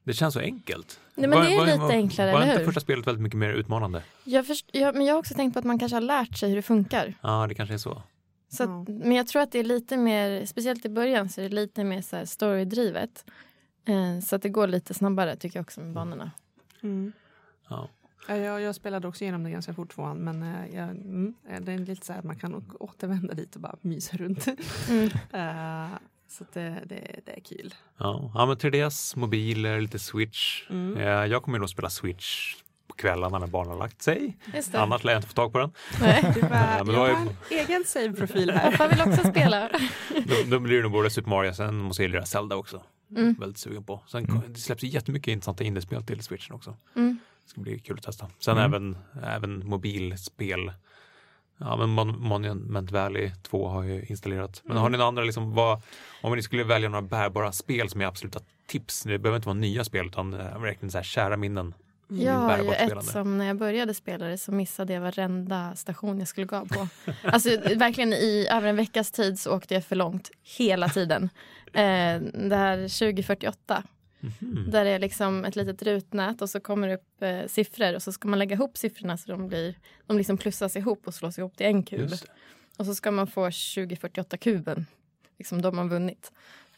[0.03, 0.99] det känns så enkelt.
[1.15, 2.65] Nej, men Var- det är var- lite var- enklare, Var eller inte hur?
[2.65, 4.03] första spelet väldigt mycket mer utmanande?
[4.23, 6.49] Jag först, jag, men jag har också tänkt på att man kanske har lärt sig
[6.49, 7.13] hur det funkar.
[7.21, 8.01] Ja, det kanske är så.
[8.49, 8.85] Så att, Ja.
[8.87, 11.83] Men jag tror att det är lite mer, speciellt i början så är det lite
[11.83, 13.25] mer så här storydrivet.
[13.85, 16.31] Eh, så att det går lite snabbare tycker jag också med banorna.
[17.69, 17.89] Ja.
[18.27, 21.61] Ja, Jag, jag spelade också igenom det ganska fort tvåan men eh, jag, mm, eh,
[21.61, 24.47] det är lite så här att man kan återvända dit och bara mysa runt.
[24.89, 25.09] Mm.
[25.33, 27.73] Eh, så att det, det, det är kul.
[27.97, 28.31] Ja.
[28.35, 30.69] ja, men 3DS, mobiler, lite Switch.
[30.69, 31.29] Mm.
[31.31, 32.55] Jag kommer nog spela Switch
[32.87, 34.37] på kvällarna när barnen har lagt sig.
[34.53, 34.79] Just det.
[34.79, 35.71] Annars lär jag inte få tag på den.
[36.01, 36.31] Nej.
[36.35, 38.71] Du bara, men jag har en egen save-profil här.
[38.71, 39.69] Pappa vill också spela.
[40.25, 42.83] Då, då blir det nog både Super Mario, sen måste jag lira Zelda också.
[43.17, 43.35] Mm.
[43.39, 43.99] Väldigt sugen på.
[44.07, 44.41] Sen Mm.
[44.53, 46.77] det släpps ju jättemycket intressanta indiespel till Switchen också.
[46.95, 47.19] Mm.
[47.43, 48.29] Det ska bli kul att testa.
[48.39, 48.65] Sen Mm.
[48.73, 50.71] även, även mobilspel.
[51.57, 54.61] Ja, men Mon- Monument Valley 2 har jag installerat.
[54.65, 55.81] Men har ni några andra, liksom, vad,
[56.21, 59.03] om ni skulle välja några bärbara spel som är absoluta tips?
[59.03, 61.73] Det behöver inte vara nya spel utan eh, verkligen så här kära minnen.
[62.21, 66.19] Jag har ju ett som när jag började spela det så missade jag varenda station
[66.19, 66.87] jag skulle gå på.
[67.23, 71.23] Alltså verkligen i över en veckas tid så åkte jag för långt hela tiden.
[71.73, 73.83] Eh, det här 2048
[74.41, 74.71] Mhm.
[74.71, 78.01] där det är liksom ett litet rutnät och så kommer det upp eh, siffror och
[78.03, 79.75] så ska man lägga ihop siffrorna så de blir
[80.07, 82.09] de liksom plussas ihop och slås ihop till en kub.
[82.09, 82.23] Det.
[82.77, 84.85] Och så ska man få 2048-kuben.
[85.37, 86.31] Liksom de har vunnit.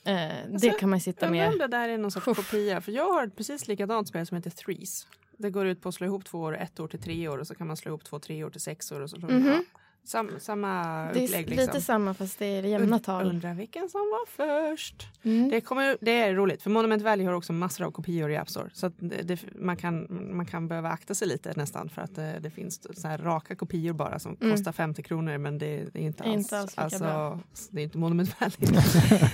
[0.05, 1.53] Eh, det Alltså, kan man sitta Jag undrar med.
[1.53, 2.37] om det där är någon sorts Uff.
[2.37, 2.81] kopia.
[2.81, 5.07] För jag har ett precis likadant spel som heter Threes.
[5.37, 7.47] Det går ut på att slå ihop två år, ett år till tre år och
[7.47, 9.01] så kan man slå ihop två tre år till sex år.
[9.01, 9.47] Och så, Mhm.
[9.47, 9.61] ja.
[10.05, 10.83] Sam, samma
[11.13, 11.49] Det är upplägg.
[11.49, 11.81] lite Liksom.
[11.81, 13.25] samma fast det är jämna tal.
[13.29, 14.25] Undrar vilken som var
[14.71, 15.07] först.
[15.23, 15.49] Mm.
[15.49, 18.49] Det, kommer, det är roligt, för Monument Valley har också massor av kopior i App
[18.49, 18.69] Store.
[18.73, 22.39] Så det, det, man, kan, man kan behöva akta sig lite nästan för att det,
[22.39, 24.51] det finns så här raka kopior bara som Mm.
[24.51, 27.39] kostar 50 kronor men det, är inte alls, Inte alls alltså.
[27.71, 28.81] Det är inte Monument Valley.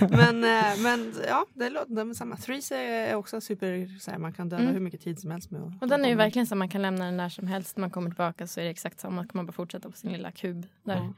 [0.00, 2.36] men, eh, men ja, det låter de samma.
[2.36, 4.74] Threes är också super, så här, man kan döda Mm.
[4.74, 7.04] hur mycket tid som helst med Och den är ju verkligen så man kan lämna
[7.04, 7.76] den när som helst.
[7.76, 9.22] När man kommer tillbaka så är det exakt samma.
[9.22, 10.61] kan man bara fortsätta på sin lilla kub.
[10.84, 10.94] Där.
[10.96, 11.12] Ja.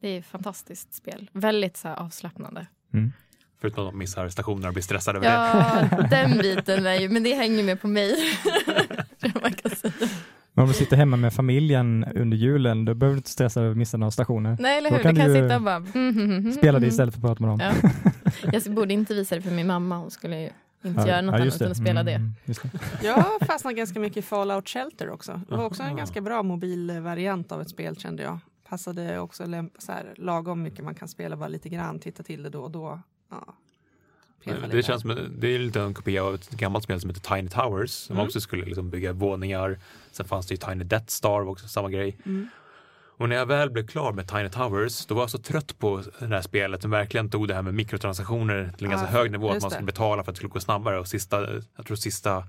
[0.00, 1.30] Det är ett fantastiskt spel.
[1.32, 2.66] Väldigt så här, avslappnande.
[3.60, 5.34] Förutom att de missar stationer och blir stressade över det.
[6.00, 8.14] Ja, den biten är ju, men det hänger med på mig.
[9.20, 9.92] Det man kan säga.
[10.52, 13.70] Men om du sitter hemma med familjen under julen, då behöver du inte stressa över
[13.70, 14.56] att missa några stationer.
[14.60, 15.02] Nej, eller Då hur?
[15.02, 15.76] kan du kan sitta och bara...
[15.94, 17.74] mm, Spela det istället för att prata med dem.
[17.82, 18.52] Ja.
[18.52, 19.96] Jag borde inte visa det för min mamma.
[19.96, 20.50] Hon skulle ju
[20.84, 22.12] inte göra något annat just än att spela det.
[22.12, 22.70] Mm, just det.
[23.02, 25.40] Jag har fastnat ganska mycket i Fallout Shelter också.
[25.48, 28.38] Det var också en ganska bra mobilvariant av ett spel kände jag.
[28.68, 29.44] Passade också
[29.78, 32.70] så här, lagom mycket man kan spela bara lite grann, titta till det då och
[32.70, 33.00] då.
[33.30, 33.54] Ja.
[34.70, 37.48] Det känns som det är lite en kopia av ett gammalt spel som heter Tiny
[37.48, 38.26] Towers som Mm.
[38.26, 39.78] också skulle liksom bygga våningar.
[40.12, 42.18] Sen fanns det ju Tiny Death Star också samma grej.
[42.26, 42.48] Mm.
[43.18, 46.02] Och när jag väl blev klar med Tiny Towers då var jag så trött på
[46.18, 49.30] det här spelet som verkligen tog det här med mikrotransaktioner till en ganska Ja, hög
[49.32, 49.50] nivå.
[49.50, 52.44] Att man skulle betala för att det skulle gå snabbare och sista, jag tror sista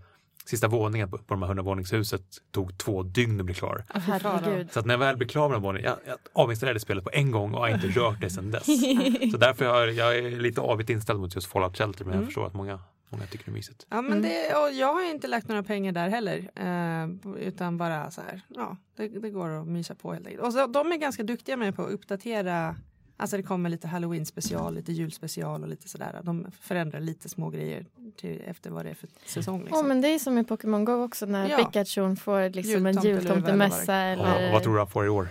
[0.50, 2.22] Sista våningen på, på de här 100-våningshuset
[2.52, 3.86] tog två dygn att bli klar.
[3.90, 4.72] Herregud.
[4.72, 7.10] Så att när jag väl blev klar med den våningen, jag, jag avinstallerade spelet på
[7.14, 8.66] en gång och har inte rört det sedan dess.
[9.32, 12.26] Så därför jag, jag är lite avigt inställd mot just Fallout Shelter men jag Mm.
[12.26, 12.80] förstår att många,
[13.10, 13.86] många tycker det är mysigt.
[13.90, 14.22] Ja, men Mm.
[14.22, 16.38] det, och jag har inte lagt några pengar där heller.
[16.56, 20.46] Eh, utan bara så här, ja, det, det går att mysa på helt enkelt.
[20.46, 22.76] Och så, de är ganska duktiga med på att uppdatera.
[23.20, 26.22] Alltså det kommer lite halloween special, lite julspecial och lite sådär.
[26.24, 29.60] De förändrar lite små grejer till, efter vad det är för säsong.
[29.60, 29.78] Liksom.
[29.78, 31.58] Åh, men det är som i Pokémon Go också när Ja.
[31.58, 33.94] Pikachu får liksom en Jultomteluva jultomtemässa.
[33.96, 34.52] eller Eller...
[34.52, 35.28] vad tror du han får i år?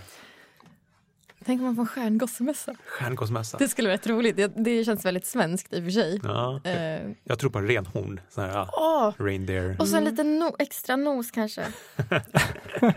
[1.45, 2.75] Tänk om man får en stjärngossemässa.
[2.85, 3.57] Stjärngossmässa?
[3.57, 4.35] Det skulle vara rätt roligt.
[4.37, 6.19] Det, det känns väldigt svenskt i och för sig.
[6.23, 9.75] Ja, Eh, jag tror på en renhorn, sån här Åh, reindeer.
[9.79, 11.61] och så en liten no extra nos kanske.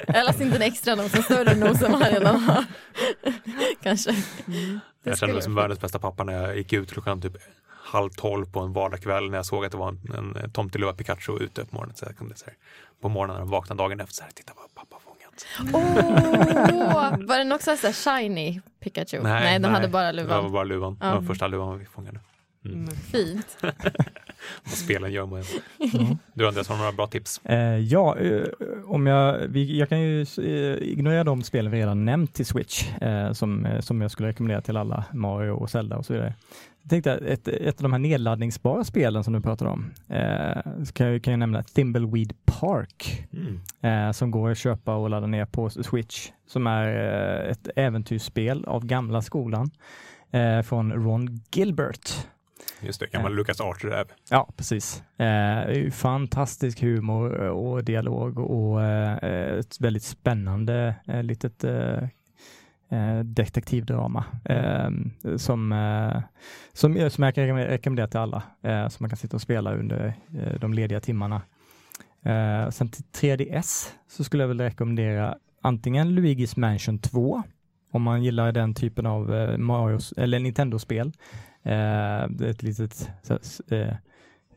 [0.07, 2.65] Eller inte en extra nos, en större nos än man redan har.
[3.83, 4.11] kanske.
[4.11, 4.81] Mm.
[5.03, 7.37] Det Jag kände mig som världens bästa pappa när jag gick ut klockan typ
[7.69, 11.39] halv tolv på en vardagskväll när jag såg att det var en, en tomteluva Pikachu
[11.39, 11.97] ute på morgonen.
[11.97, 12.55] Så jag kunde så här,
[13.01, 15.10] på morgonen när de vaknade dagen efter, så här, titta vad pappa har
[15.73, 19.23] Åh, var den också så här shiny Pikachu?
[19.23, 20.53] Nej, den hade bara Det var luvan.
[20.53, 20.97] bara luvan.
[21.01, 21.15] Det Ja.
[21.15, 22.21] var första luvan vi fångade.
[22.65, 22.77] Mm.
[22.79, 22.91] Mm.
[22.91, 23.59] Fint.
[24.65, 25.45] Vad spelen gör med en.
[25.93, 26.17] Ja.
[26.35, 27.41] Du Andreas, har några bra tips?
[27.45, 28.43] Eh, ja, eh,
[28.87, 32.89] om jag, vi, jag kan ju eh, ignorera de spelen vi redan nämnt till Switch
[33.01, 36.35] eh, som, eh, som jag skulle rekommendera till alla, Mario och Zelda och så vidare.
[36.83, 40.85] Jag tänkte att ett, ett av de här nedladdningsbara spelen som du pratade om, eh,
[40.85, 43.61] så kan, jag, kan jag nämna Thimbleweed Park Mm.
[44.09, 46.87] eh, som går att köpa och ladda ner på Switch, som är
[47.45, 49.71] eh, ett äventyrsspel av gamla skolan
[50.31, 52.11] eh, från Ron Gilbert.
[52.83, 54.07] Just det, gammal Lucas Archer-räv.
[54.31, 55.03] Ja, precis.
[55.19, 62.03] Eh, fantastisk humor och dialog och eh, ett väldigt spännande eh, litet eh,
[62.91, 64.91] eh, detektivdrama eh,
[65.37, 66.23] som, eh,
[66.73, 70.15] som, som jag kan rekommendera till alla, eh, som man kan sitta och spela under
[70.35, 71.43] eh, de lediga timmarna.
[72.23, 77.43] Eh, sen till 3DS så skulle jag väl rekommendera antingen Luigi's Mansion 2
[77.93, 81.13] om man gillar den typen av eh, Marios, eller Nintendo-spel.
[81.63, 83.39] Eh, ett litet så,
[83.75, 83.95] eh,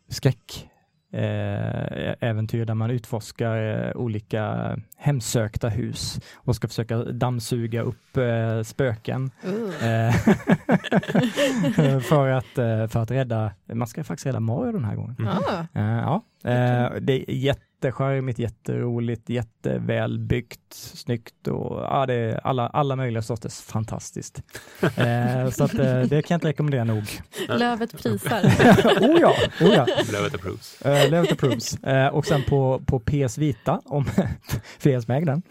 [0.07, 0.69] skräck
[1.11, 8.17] eh, äventyr där man utforskar olika hemsökta hus och ska försöka dammsuga upp
[8.63, 9.31] spöken.
[9.45, 10.11] Uh.
[11.99, 12.45] För, att,
[12.91, 15.15] för att rädda, man ska faktiskt rädda Mario den här gången.
[15.73, 16.21] Eh, ja,
[17.01, 17.31] det är
[17.83, 24.41] jättecharmigt, jätteroligt, jättevälbyggt, snyggt och ja, det är alla, alla möjliga sorters fantastiskt.
[24.97, 27.03] Eh, så att, eh, det kan jag inte rekommendera nog.
[27.47, 28.41] Lövet prisar.
[29.01, 29.85] oh ja, oh ja.
[30.11, 30.79] Lövet approves.
[30.85, 31.83] Level to Proofs.
[31.83, 34.05] Eh, och sen på, på PS Vita, om
[34.79, 35.41] för er som äger den,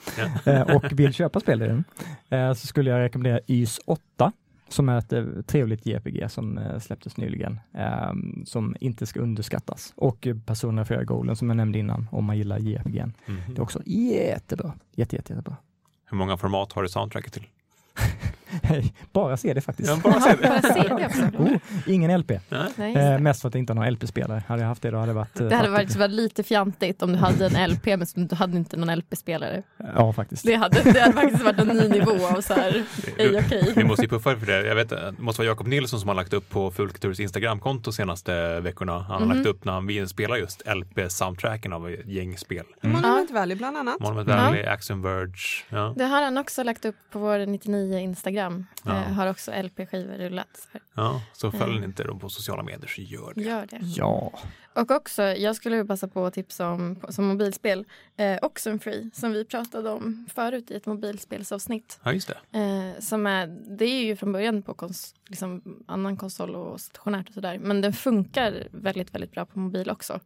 [0.44, 0.52] Ja.
[0.52, 1.84] eh, och vill köpa spel i den,
[2.30, 4.32] eh, så skulle jag rekommendera YS 8
[4.72, 8.12] som är ett eh, trevligt JRPG som eh, släpptes nyligen, eh,
[8.44, 9.92] som inte ska underskattas.
[9.96, 13.04] Och Persona 4 Golden som jag nämnde innan, om man gillar JRPG.
[13.26, 13.40] Mhm.
[13.48, 14.72] Det är också jättebra.
[14.94, 15.56] Jätte, jätte, jättebra.
[16.04, 17.46] Hur många format har du soundtracket till?
[19.12, 19.88] Bara se det faktiskt.
[19.88, 21.22] Jag bara också.
[21.38, 22.30] Oh, ingen LP.
[22.76, 22.94] Nej.
[22.94, 23.18] Eh, det.
[23.18, 24.42] mest för att jag inte har någon LP-spelare.
[24.48, 25.40] Hade jag haft det då hade det varit...
[25.40, 28.34] eh, Det hade varit, varit lite fjantigt om du hade en LP men som du
[28.36, 29.62] hade inte någon LP-spelare.
[29.96, 30.46] Ja, faktiskt.
[30.46, 32.84] Det hade, det hade faktiskt varit en ny nivå av så här,
[33.18, 33.72] ej okej.
[33.76, 34.66] Vi måste ju puffa för det.
[34.66, 38.60] Jag vet, det måste vara Jakob Nilsson som har lagt upp på Fulkulturs Instagramkonto senaste
[38.60, 38.92] veckorna.
[38.98, 39.36] Han har Mhm.
[39.36, 42.64] lagt upp när han vill spela just LP-soundtracken av ett gäng spel.
[42.80, 44.00] Monument Valley bland annat.
[44.00, 44.36] Monument Ja.
[44.36, 45.32] Valley, Axiom Verge.
[45.68, 45.94] Ja.
[45.96, 48.41] Det har han också lagt upp på vår 99 Instagram.
[48.84, 48.90] Ja.
[48.90, 50.68] Eh, har också LP-skivor rullat.
[50.94, 51.84] Ja, så följ Mm.
[51.84, 53.42] inte dem på sociala medier så gör det.
[53.42, 53.78] Gör det.
[53.82, 54.32] Ja.
[54.74, 57.84] Och också, jag skulle passa på att tipsa om som mobilspel,
[58.16, 62.00] eh, Oxenfree som vi pratade om förut i ett mobilspelsavsnitt.
[62.04, 62.58] Ja, just det.
[62.58, 63.46] Eh, som är,
[63.78, 67.58] det är ju från början på kons, liksom, annan konsol och stationärt och sådär.
[67.58, 70.20] Men den funkar väldigt, väldigt bra på mobil också.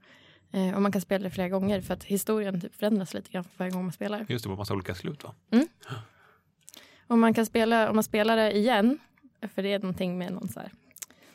[0.52, 3.44] Eh, och man kan spela det flera gånger för att historien typ förändras lite grann
[3.44, 4.26] för varje gång man spelar.
[4.28, 5.34] Just det, på massa olika slut va?
[7.07, 8.98] Och man kan spela, om man spelar det igen,
[9.54, 10.70] för det är någonting med någon så här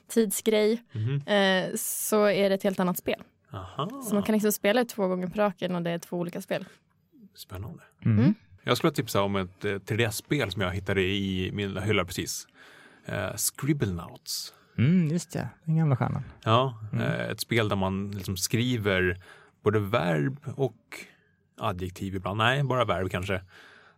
[0.07, 1.15] tidsgrej, Mhm.
[1.27, 3.23] eh, så är det ett helt annat spel.
[3.53, 6.17] Aha, Så man kan liksom spela det två gånger på raken och det är två
[6.17, 6.65] olika spel.
[7.35, 7.83] spännande.
[8.05, 8.19] Mm.
[8.19, 8.33] Mm.
[8.63, 12.47] Jag skulle tipsa om ett eh, 3DS-spel som jag hittade i min hylla precis.
[13.09, 14.53] Uh, Scribblenauts.
[14.77, 16.23] Mm, just det, den gamla stjärnan.
[16.43, 17.05] Ja, Mm.
[17.05, 19.21] eh, ett spel där man liksom skriver
[19.63, 21.05] både verb och
[21.57, 22.37] adjektiv ibland.
[22.37, 23.41] Nej, bara verb kanske.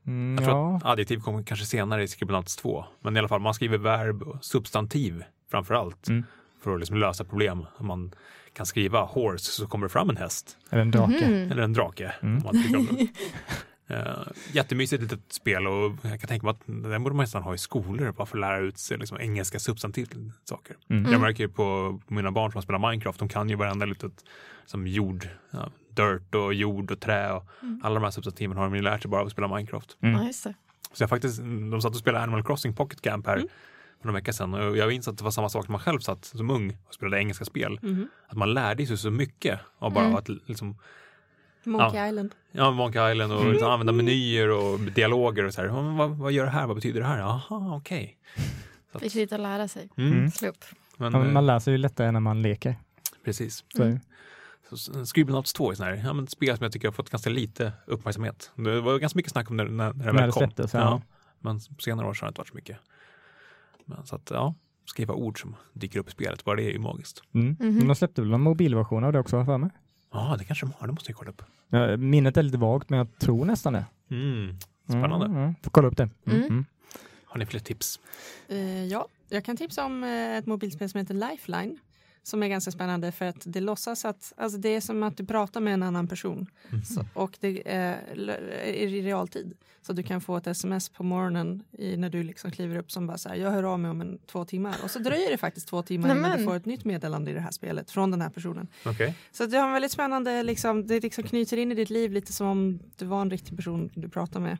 [0.08, 0.76] Mm, Jag tror ja.
[0.76, 2.86] att adjektiv kommer kanske senare i Scribblenauts 2.
[3.02, 6.08] Men i alla fall, man skriver verb och substantiv framför allt.
[6.08, 6.24] Mm.
[6.64, 7.66] För att liksom lösa problem.
[7.78, 8.12] Om man
[8.54, 10.58] kan skriva horse så kommer det fram en häst.
[10.70, 11.28] Eller en drake.
[11.30, 11.52] Mhm.
[11.52, 12.14] Eller en drake.
[12.22, 12.38] Mm.
[12.38, 13.08] Om man tycker om det.
[13.96, 17.54] Uh, jättemysigt litet spel och jag kan tänka mig att den borde man nästan ha
[17.54, 20.76] i skolor bara för att lära ut sig liksom engelska substantiv saker.
[20.90, 21.12] Mm.
[21.12, 24.26] Jag märker ju på mina barn som spelar Minecraft, de kan ju varenda litet
[24.66, 27.46] som jord, ja, dirt och jord och trä och
[27.84, 29.98] alla de här substantiven har de ju lärt sig bara av att spela Minecraft.
[30.02, 30.26] Mm.
[30.26, 30.34] Ja.
[30.94, 31.38] Så jag faktiskt,
[31.72, 33.38] de satt och spelade Animal Crossing Pocket Camp här
[34.00, 36.00] för några veckor sedan och jag minns att det var samma sak när man själv
[36.00, 37.80] satt som ung och spelade engelska spel.
[37.82, 38.08] Mhm.
[38.28, 40.16] Att man lärde sig så mycket av bara Mm.
[40.18, 40.78] att liksom
[41.64, 42.36] Monkey Island.
[42.52, 45.68] Ja, Monkey Island och liksom använda menyer och dialoger och så här.
[45.68, 46.68] "Ja, Vad, vad gör det här?
[46.68, 47.20] Vad betyder det här?
[47.20, 48.18] Jaha, okej.
[48.92, 49.90] Att- Fick lite att lära sig.
[49.98, 50.12] Mm.
[50.14, 50.26] Mm.
[50.28, 50.66] Upp.
[50.98, 52.76] Men, Ja, eh, Man lär sig ju lättare när man leker.
[53.26, 53.64] precis.
[53.78, 53.98] Så
[55.06, 57.30] Scribblenauts 2 är sån här, ja, men ett spel som jag tycker har fått ganska
[57.30, 58.52] lite uppmärksamhet.
[58.56, 60.40] Det var ganska mycket snack om det när, när det väl kom.
[60.40, 61.02] släpptes, ja.
[61.40, 62.78] Men på senare år så har det inte varit så mycket.
[63.86, 64.56] Men så att, ja,
[64.86, 67.22] skriva ord som dyker upp i spelet, bara det är ju magiskt.
[67.34, 67.48] Mm.
[67.60, 67.78] Mhm.
[67.78, 69.70] Men de släppte väl en mobilversion av det också har för mig.
[70.12, 71.42] Ja, det kanske de har, det måste jag kolla upp.
[71.70, 73.86] Ja, minnet är lite vagt men jag tror nästan det.
[74.12, 74.58] Mm.
[74.88, 75.26] Spännande.
[75.26, 75.56] Mm, mm.
[75.64, 76.10] Får kolla upp det.
[76.26, 76.38] Mm.
[76.38, 76.50] Mm.
[76.50, 76.66] Mm.
[77.26, 78.00] Har ni fler tips?
[78.48, 81.78] Eh, ja, jag kan tipsa om eh, ett mobilspel som heter Lifeline.
[82.24, 85.26] Som är ganska spännande för att det låtsas att, alltså det är som att du
[85.26, 86.48] pratar med en annan person.
[86.86, 87.98] Så, och det är,
[88.64, 89.54] är i realtid.
[89.82, 93.08] Så du kan få ett sms på morgonen i, när du liksom kliver upp som
[93.08, 94.76] bara så här, jag hör av mig om en, två timmar.
[94.84, 96.38] Och så dröjer det faktiskt två timmar innan Nämen.
[96.38, 98.68] du får ett nytt meddelande i det här spelet från den här personen.
[98.86, 99.16] Okej.
[99.32, 102.34] Så det har en väldigt spännande, liksom, det liksom knyter in i ditt liv lite
[102.34, 104.58] som om du var en riktig person du pratar med.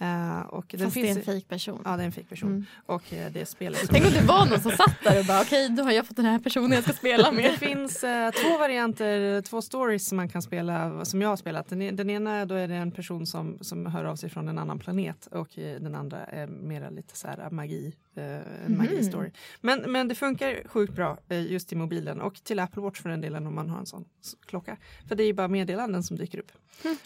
[0.00, 1.82] Eh, och den Fast det är en finns, fejk person.
[1.84, 2.48] Ja, det är en fake person.
[2.50, 2.64] Mm.
[2.86, 5.40] Och eh, det spelet som Tänk om det var någon som satt där och bara
[5.40, 7.52] okej, då har jag fått den här personen jag ska spela Det med.
[7.58, 11.68] finns eh, två varianter, två stories som man kan spela som jag har spelat.
[11.68, 14.48] Den, e- den ena då är det en person som, som hör av sig från
[14.48, 18.78] en annan planet och den andra är mera lite så här magi, en Mhm.
[18.78, 19.30] magi-story.
[19.60, 23.08] Men, men det funkar sjukt bra eh, just i mobilen och till Apple Watch för
[23.08, 24.04] den delen om man har en sån
[24.46, 24.76] klocka.
[25.08, 26.52] För det är ju bara meddelanden som dyker upp.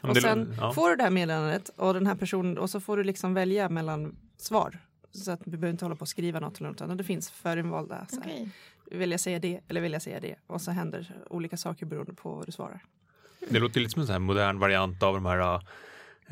[0.01, 0.73] Men Och sen ja.
[0.73, 3.69] får du det här meddelandet och den här personen och så får du liksom välja
[3.69, 4.79] mellan svar.
[5.13, 7.31] Så att du behöver inte hålla på och skriva något eller något utan det finns
[7.31, 8.07] förinvalda.
[8.09, 8.23] Så här.
[8.33, 8.51] Okej.
[8.91, 10.35] Vill jag säga det eller vill jag säga det?
[10.47, 12.85] Och så händer olika saker beroende på vad du svarar.
[13.49, 15.61] Det låter lite som en sån här modern variant av de här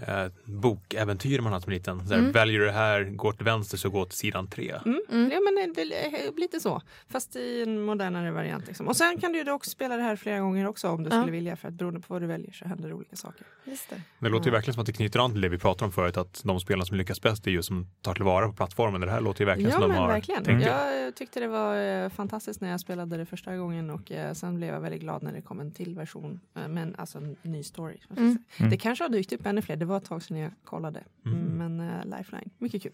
[0.06, 2.06] eh, bokäventyr man har som liten.
[2.06, 2.32] Så här, Mm.
[2.32, 4.74] Väljer du det här, går till vänster så gå till sidan tre.
[4.86, 5.00] Mm.
[5.12, 5.30] Mm.
[5.32, 8.66] Ja, men det är lite så, fast i en modernare variant.
[8.66, 8.88] Liksom.
[8.88, 11.10] Och sen kan du ju då också spela det här flera gånger också om du
[11.10, 11.20] Ja.
[11.20, 13.46] skulle vilja för att beroende på vad du väljer så händer det olika saker.
[13.64, 14.00] Just det.
[14.18, 14.54] Det låter ju Ja.
[14.56, 16.84] verkligen som att det knyter an till det vi pratade om förut, att de spelarna
[16.84, 19.00] som lyckas bäst är ju som tar tillvara på plattformen.
[19.00, 20.44] Det här låter ju verkligen Ja som de har verkligen.
[20.44, 20.66] tänkt.
[20.66, 24.32] Jag eh, tyckte det var eh, fantastiskt när jag spelade det första gången och eh,
[24.32, 26.40] sen blev jag väldigt glad när det kom en till version.
[26.56, 27.96] Eh, men alltså en ny story.
[28.16, 28.38] Mm.
[28.58, 28.70] Mm.
[28.70, 31.00] Det kanske har dykt upp ännu fler, det var ett tag sedan jag kollade.
[31.26, 31.38] Mm.
[31.38, 31.76] Mm.
[31.76, 32.92] Men eh, Lifeline, mycket kul.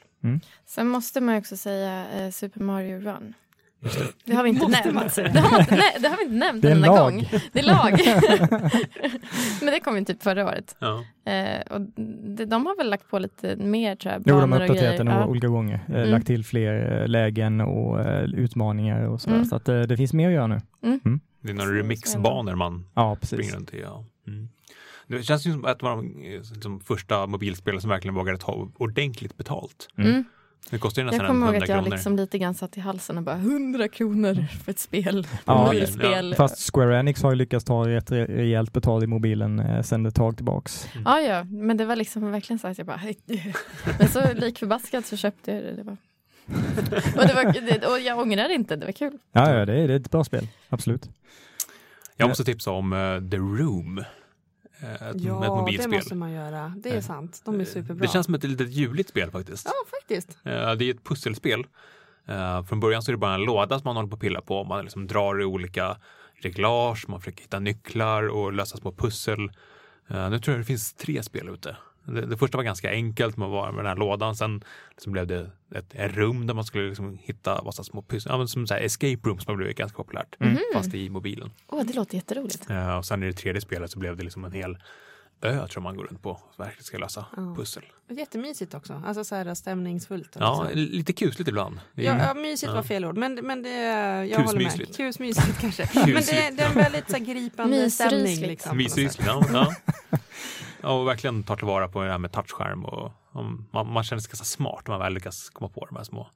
[0.66, 3.34] Sen måste man ju också säga eh, Super Mario Run.
[4.24, 5.14] Det har vi inte nämnt.
[5.16, 7.28] Det har, inte- nej, det har vi inte nämnt Det är en enda gång.
[7.52, 7.92] Det är lag.
[9.62, 10.76] Men det kom ju typ förra året.
[10.78, 11.04] Ja.
[11.32, 11.80] Eh, och
[12.36, 14.22] det, de har väl lagt på lite mer tror jag.
[14.26, 15.06] Jo, de har och uppdaterat den.
[15.06, 15.26] Ja.
[15.26, 15.80] olika gånger.
[15.88, 16.10] Eh, Mm.
[16.10, 19.36] Lagt till fler eh, lägen och eh, utmaningar och sådär.
[19.36, 19.46] Mm.
[19.48, 20.60] Så att, det finns mer att göra nu.
[21.40, 23.38] Det är några remixbanor man Ja, precis.
[23.38, 23.80] springer runt i.
[23.80, 24.04] Ja.
[24.26, 24.48] Mm.
[25.06, 28.68] Det känns ju som ett av de eh, liksom, första mobilspel som verkligen vågade ta
[28.76, 29.88] ordentligt betalt.
[29.98, 30.10] Mm.
[30.10, 30.24] Mm.
[30.70, 31.96] Det kostar ju nästan Jag kommer ihåg 100 att jag kronor.
[31.96, 35.26] liksom lite grann satt i halsen och bara 100 kronor för ett spel.
[35.44, 36.34] Ja, Mobilspel.
[36.34, 40.06] Fast Square Enix har ju lyckats ta rätt re- rejält betalt i mobilen eh, sen
[40.06, 40.88] ett tag tillbaks.
[41.04, 43.00] Ja, ja, men det var liksom verkligen så att jag bara...
[43.98, 45.72] Men så lik förbaskat så köpte jag det.
[45.72, 45.96] det var...
[47.16, 49.18] och, det var, det, och jag ångrar det inte, det var kul.
[49.32, 51.08] Ja, ja det, är, det är ett bra spel, absolut.
[52.16, 54.04] Jag måste tipsa om eh, The Room.
[54.80, 55.90] Eh, Ett, ett Ja, det mobilspel.
[55.90, 56.72] måste man göra.
[56.76, 57.42] Det är Eh, sant.
[57.44, 58.06] De är superbra.
[58.06, 59.66] Det känns som ett litet juligt spel faktiskt.
[59.66, 60.38] Ja, faktiskt.
[60.44, 61.66] Eh, Det är ett pusselspel.
[62.26, 64.40] Eh, Från början så är det bara en låda som man håller på att pilla
[64.40, 64.64] på.
[64.64, 65.96] Man liksom drar i olika
[66.42, 69.50] reglage, man försöker hitta nycklar och lösa små pussel.
[70.08, 71.76] Eh, Nu tror jag det finns tre spel ute.
[72.06, 74.36] Det, det första var ganska enkelt, man var med den här lådan.
[74.36, 78.30] Sen liksom blev det ett, ett rum där man skulle liksom hitta massa små pussel.
[78.32, 80.56] Ja, men som så här escape room som har blivit ganska populärt, Mm.
[80.74, 81.50] fast i mobilen.
[81.68, 82.70] Åh, det låter jätteroligt.
[82.70, 84.78] Eh, Och sen i det tredje spelet så blev det liksom en hel
[85.42, 87.54] ö tror man går runt på verkligen ska lösa Ja.
[87.56, 87.82] pussel.
[88.08, 89.02] Jättemysigt också.
[89.06, 90.36] Alltså så här stämningsfullt.
[90.40, 90.74] Ja, Alltså.
[90.76, 91.80] lite kusligt ibland.
[91.96, 92.82] Är- Ja, ja, mysigt var Ja.
[92.82, 93.70] fel ord, men, men det,
[94.26, 94.96] jag håller med.
[94.96, 95.88] Kusmysligt kanske.
[95.94, 98.60] Men det, det är en väldigt så här, gripande Mysrysligt.
[98.60, 98.88] stämning.
[98.96, 99.44] Liksom, ja.
[99.52, 99.74] ja.
[100.82, 104.20] Ja, och verkligen tar tillvara på det här med touchskärm och, och man, man känner
[104.20, 106.26] sig ganska smart när man väl lyckas komma på de här små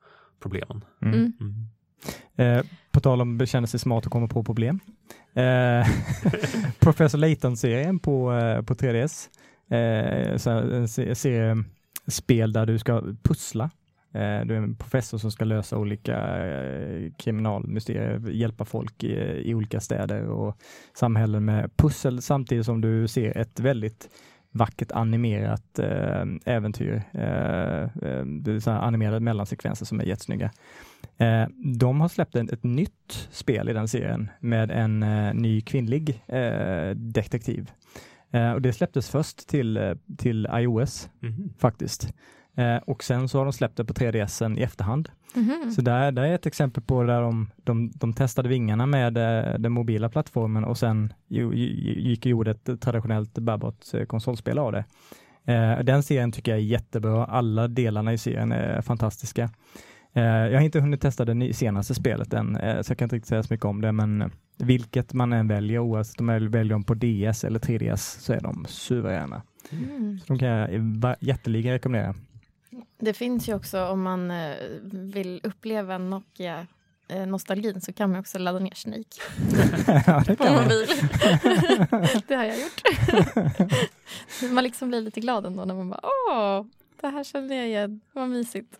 [0.42, 0.84] problemen.
[1.02, 1.14] Mm.
[1.14, 1.32] Mm.
[1.40, 1.66] Mm.
[2.58, 4.80] Eh, på tal om att känna sig smart och komma på problem.
[5.34, 5.86] Eh,
[6.80, 9.28] Professor Layton-serien på, eh, på 3DS.
[9.70, 11.64] Eh, så en se- serie
[12.06, 13.70] spel där du ska pussla.
[14.12, 19.12] Eh, du är en professor som ska lösa olika eh, kriminalmysterier, hjälpa folk i,
[19.44, 20.56] i olika städer och
[20.94, 24.08] samhällen med pussel samtidigt som du ser ett väldigt
[24.52, 27.02] vackert animerat eh, äventyr.
[28.42, 30.50] Det är så animerade mellansekvenser som är jättesnygga.
[31.80, 35.00] De har släppt ett nytt spel i den serien med en
[35.34, 36.24] ny kvinnlig
[36.94, 37.70] detektiv.
[38.54, 41.52] Och det släpptes först till, till iOS Mhm.
[41.58, 42.14] faktiskt.
[42.57, 45.09] Eh, och sen så har de släppt det på 3DSen i efterhand.
[45.34, 45.70] Mhm.
[45.70, 49.59] Så där, där är ett exempel på där de, de, de testade vingarna med eh,
[49.59, 54.72] den mobila plattformen och sen ju, gick och gjorde ett traditionellt bärbart eh, konsolspel av
[54.72, 54.84] det.
[55.44, 57.24] Eh, den serien tycker jag är jättebra.
[57.24, 59.51] Alla delarna i serien är fantastiska.
[60.12, 63.16] Eh, jag har inte hunnit testa det senaste spelet än, eh, så jag kan inte
[63.16, 66.72] riktigt säga så mycket om det, men vilket man än väljer, oavsett om man väljer
[66.72, 69.42] dem på DS eller 3DS, så är de suveräna.
[69.70, 70.18] Mm.
[70.18, 72.14] Så de kan jag jätteligen rekommendera.
[73.01, 74.57] Det finns ju också om man eh,
[74.92, 76.66] vill uppleva Nokia
[77.09, 79.20] eh, nostalgin så kan man också ladda ner Snake
[80.07, 80.64] ja, det på kan man.
[80.64, 80.88] mobil.
[82.28, 82.82] det har jag gjort.
[84.53, 86.64] man liksom blir lite glad ändå när man bara åh,
[87.01, 88.78] det här känner jag igen, vad mysigt.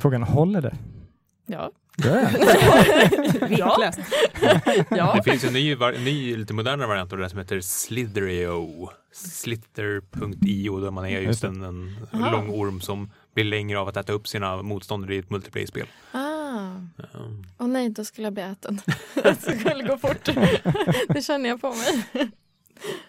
[0.00, 0.76] Frågan, håller det?
[1.46, 1.70] Ja.
[2.04, 2.28] Ja.
[3.48, 3.98] Vinklöst.
[4.90, 5.14] ja.
[5.14, 8.88] Det finns en ny, ny lite modernare variant av det som heter Slitherio.
[9.12, 12.30] Slither.io där man är just en, en Aha.
[12.30, 15.86] lång orm som blir längre av att äta upp sina motståndare i ett multiplayer-spel.
[16.12, 16.18] Ah.
[17.14, 18.80] Um, Åh nej, då skulle jag bli äten.
[19.14, 20.24] det skulle gå fort.
[21.08, 22.04] det känner jag på mig.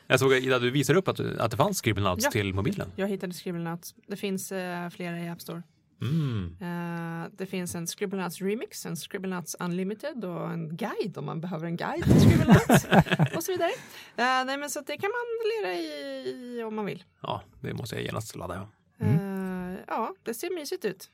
[0.08, 2.32] Jag såg Ida, du visade upp att, att det fanns Scribblenauts Ja.
[2.32, 2.92] till mobilen.
[2.96, 3.96] Jag hittade Scribblenauts.
[4.08, 5.64] Det finns eh, flera i App Store.
[6.02, 6.56] Mm.
[6.62, 11.66] Eh, det finns en Scribblenauts Remix, en Scribblenauts Unlimited och en guide om man behöver
[11.66, 12.86] en guide till Scribblenauts
[13.36, 13.72] och så vidare.
[14.16, 17.04] Eh, nej, men så det kan man lira i om man vill.
[17.22, 18.56] Ja, det måste jag genast ladda.
[18.98, 19.06] Ja.
[19.06, 19.74] Mm.
[19.74, 21.10] Eh, ja, det ser mysigt ut.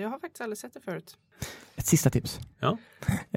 [0.00, 1.18] Jag har faktiskt aldrig sett det förut.
[1.76, 2.40] Ett sista tips.
[2.60, 2.78] Ja.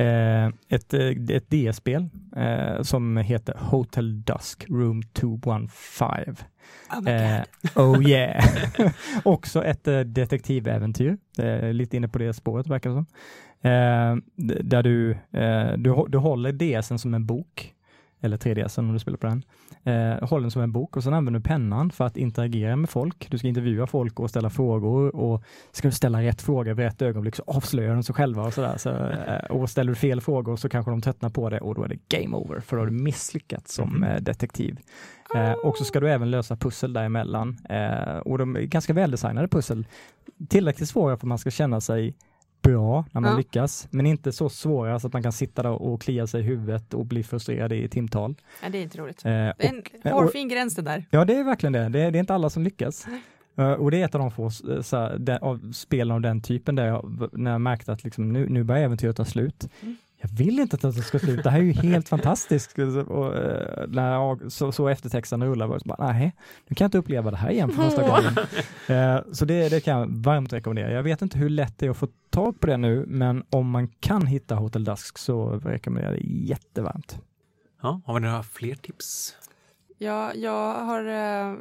[0.04, 6.36] Eh, ett, eh, ett DS-spel eh, som heter Hotel Dusk Room 215.
[6.92, 7.44] Oh Eh,
[7.76, 8.44] oh yeah!
[9.24, 11.18] Också ett eh, detektiväventyr.
[11.38, 13.06] Eh, lite inne på det spåret verkar det som.
[13.62, 14.16] Eh,
[14.64, 17.74] där du, eh, du, du håller DSen som en bok,
[18.22, 19.44] eller 3DSen om du spelar på den.
[19.84, 22.90] Eh, håller den som en bok och sen använder du pennan för att interagera med
[22.90, 23.28] folk.
[23.32, 27.02] Du ska intervjua folk och ställa frågor och ska du ställa rätt fråga vid rätt
[27.02, 28.78] ögonblick så avslöjar de sig själva och sådär.
[28.78, 31.84] Så, eh, och ställer du fel frågor så kanske de tröttnar på det och då
[31.84, 34.04] är det game over för då har du misslyckats som Mhm.
[34.04, 34.80] eh, detektiv.
[35.36, 37.58] Eh, och så ska du även lösa pussel däremellan.
[37.70, 39.88] Eh, och de är ganska väldesignade pussel.
[40.50, 42.16] Tillräckligt svåra för att man ska känna sig
[42.62, 43.38] bra när man Ja.
[43.38, 46.44] lyckas, men inte så svåra så att man kan sitta där och klia sig i
[46.44, 48.36] huvudet och bli frustrerad i timtal.
[48.62, 49.26] Nej, det är inte roligt.
[49.26, 49.66] Eh, och,
[50.06, 51.06] en hårfin gräns det där.
[51.10, 51.90] ja, det är verkligen det.
[51.90, 53.08] Det är, det är inte alla som lyckas.
[53.58, 56.22] Eh, och det är ett av de få eh, så här, de, av spelen av
[56.22, 59.70] den typen där jag, när jag märkte att liksom, nu, nu börjar äventyret ta slut.
[59.82, 59.98] Mm.
[60.22, 62.78] Jag vill inte att det ska slut, det här är ju helt fantastiskt.
[63.08, 66.36] Och, eh, när jag så, så eftertexten rullar var det så bara, nej,
[66.68, 68.36] nu kan jag inte uppleva det här igen för första gången.
[68.88, 70.92] Eh, så det, det kan jag varmt rekommendera.
[70.92, 73.70] Jag vet inte hur lätt det är att få tag på det nu, men om
[73.70, 77.20] man kan hitta Hotel Dusk så rekommenderar jag det jättevarmt.
[77.82, 79.36] Ja, har vi några fler tips?
[79.98, 81.56] Jag, jag har eh,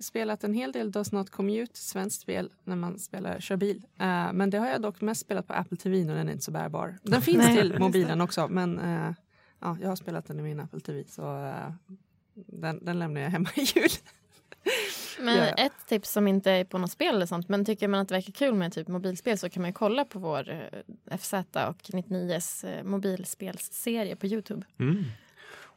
[0.00, 3.86] spelat en hel del Does Not Commute, svenskt spel, när man spelar, kör bil.
[3.98, 6.44] Eh, men det har jag dock mest spelat på Apple TV och den är inte
[6.44, 6.98] så bärbar.
[7.02, 9.12] Den finns Nej, till mobilen också, men eh,
[9.60, 11.72] ja, jag har spelat den i min Apple TV så eh,
[12.34, 13.90] den, den lämnar jag hemma i jul.
[15.20, 15.52] Men Ja, ja.
[15.52, 18.14] ett tips som inte är på något spel eller sånt, men tycker man att det
[18.14, 20.70] verkar kul med typ mobilspel så kan man ju kolla på vår
[21.18, 24.66] FZ och 99s eh, mobilspelsserie på Youtube.
[24.78, 25.04] Mm.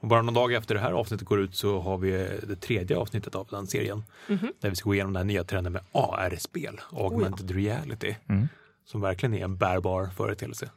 [0.01, 2.11] Och bara någon dag efter det här avsnittet går ut så har vi
[2.47, 4.03] det tredje avsnittet av den serien.
[4.27, 4.53] Mhm.
[4.59, 8.15] Där vi ska gå igenom den här nya trenden med AR-spel, Augmented Reality.
[8.29, 8.47] Mm.
[8.85, 10.69] Som verkligen är en bärbar företeelse.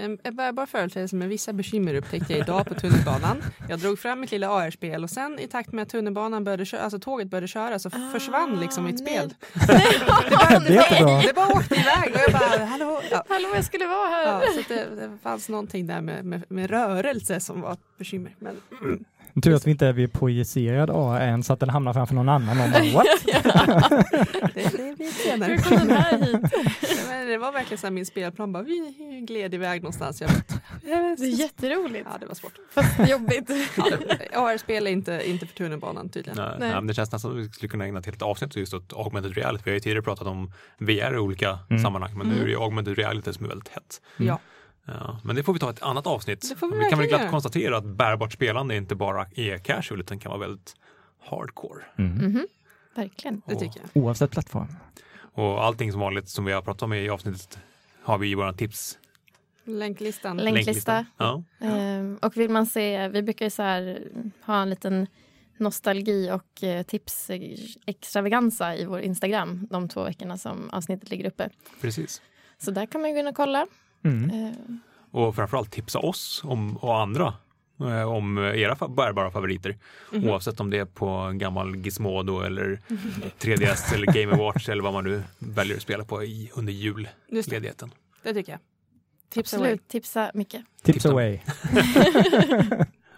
[0.00, 3.42] En, en bärbar företeelse med vissa bekymmer upptäckte jag idag på tunnelbanan.
[3.68, 6.80] Jag drog fram mitt lilla AR-spel och sen i takt med att tunnelbanan började köra,
[6.80, 9.16] alltså tåget började köra så försvann liksom mitt nej.
[9.16, 9.34] spel.
[9.66, 11.20] Det är jättebra.
[11.20, 13.00] Det bara åkte iväg och jag bara hallå.
[13.10, 13.24] Ja.
[13.28, 14.26] Hallå, jag skulle vara här!
[14.26, 18.34] Ja, så det, det fanns någonting där med, med, med rörelse som var ett bekymmer.
[18.38, 18.56] Men
[19.42, 22.28] Tur att vi inte är vid projicerad AR än så att den hamnar framför någon
[22.28, 22.60] annan.
[22.60, 23.06] Och bara, What?
[24.54, 25.52] det, det blir senare.
[25.52, 26.52] Hur kom den här hit?
[27.28, 28.94] Det var verkligen så här min spelplan bara vi
[29.28, 30.20] gled iväg någonstans.
[30.20, 30.58] Jag bara,
[31.18, 32.52] Det är jätteroligt, ja, det var svårt.
[32.70, 33.50] fast jobbigt.
[34.32, 36.36] Ja, AR-spel är inte, inte för tunnelbanan tydligen.
[36.36, 36.68] Nej, Nej.
[36.68, 38.74] nej, men det känns nästan som att vi skulle kunna ägna ett helt avsnitt just
[38.74, 39.62] åt Augmented Reality.
[39.64, 41.82] Vi har ju tidigare pratat om VR i olika Mm.
[41.82, 42.42] sammanhang, men nu Mm.
[42.42, 44.00] är det ju Augmented Reality som är väldigt hett.
[44.16, 44.38] Ja.
[44.88, 46.44] Ja, men det får vi ta ett annat avsnitt.
[46.60, 50.30] Vi vi kan väl glatt konstatera att bärbart spelande inte bara är casual utan kan
[50.30, 50.76] vara väldigt
[51.20, 51.84] hardcore.
[51.98, 52.12] Mm.
[52.12, 52.46] Mhm,
[52.94, 53.42] Verkligen.
[53.46, 54.02] Det tycker jag.
[54.04, 54.66] Oavsett plattform.
[55.32, 57.58] Och allting som vanligt som vi har pratat om i avsnittet
[58.02, 58.98] har vi i våra tips.
[59.64, 60.36] Länklistan.
[60.36, 61.06] Länklista.
[61.16, 61.42] Ja.
[61.60, 64.08] Ehm, och vill man se, vi brukar ju så här
[64.44, 65.06] ha en liten
[65.56, 67.40] nostalgi och eh, tips eh,
[67.86, 71.50] extravaganza i vår Instagram de två veckorna som avsnittet ligger uppe.
[71.80, 72.22] Precis.
[72.58, 73.66] Så där kan man ju gå in och kolla.
[74.04, 74.30] Mm.
[74.30, 74.80] Ehm,
[75.10, 77.34] Och framförallt tipsa oss om, och andra
[77.80, 79.76] eh, om era bärbara favoriter.
[80.12, 80.28] Mhm.
[80.28, 82.80] Oavsett om det är på en gammal Gizmodo eller
[83.40, 87.04] 3DS eller Game Watch eller vad man nu väljer att spela på i, under Just
[87.28, 87.90] det, julledigheten.
[88.22, 88.60] det tycker jag.
[89.30, 89.64] Tips away.
[89.66, 90.62] absolut, tipsa mycket.
[90.82, 91.08] Tips Tipsa.
[91.10, 91.38] away.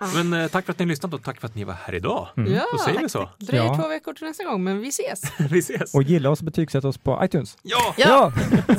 [0.14, 1.94] Men eh, tack för att ni har lyssnat och tack för att ni var här
[1.94, 2.28] idag.
[2.36, 2.52] Mm.
[2.52, 3.28] Ja, Då säger vi så.
[3.38, 3.76] dröjer Ja.
[3.76, 5.22] två veckor till nästa gång, men vi ses.
[5.50, 5.94] Vi ses.
[5.94, 7.58] Och gilla oss och betygsätta oss på iTunes.
[7.62, 7.94] Ja!
[7.98, 8.32] Ja,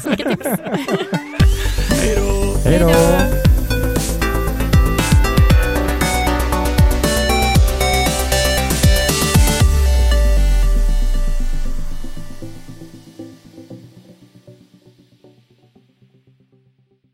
[0.04, 0.50] så mycket tips.
[2.64, 3.51] Hej då!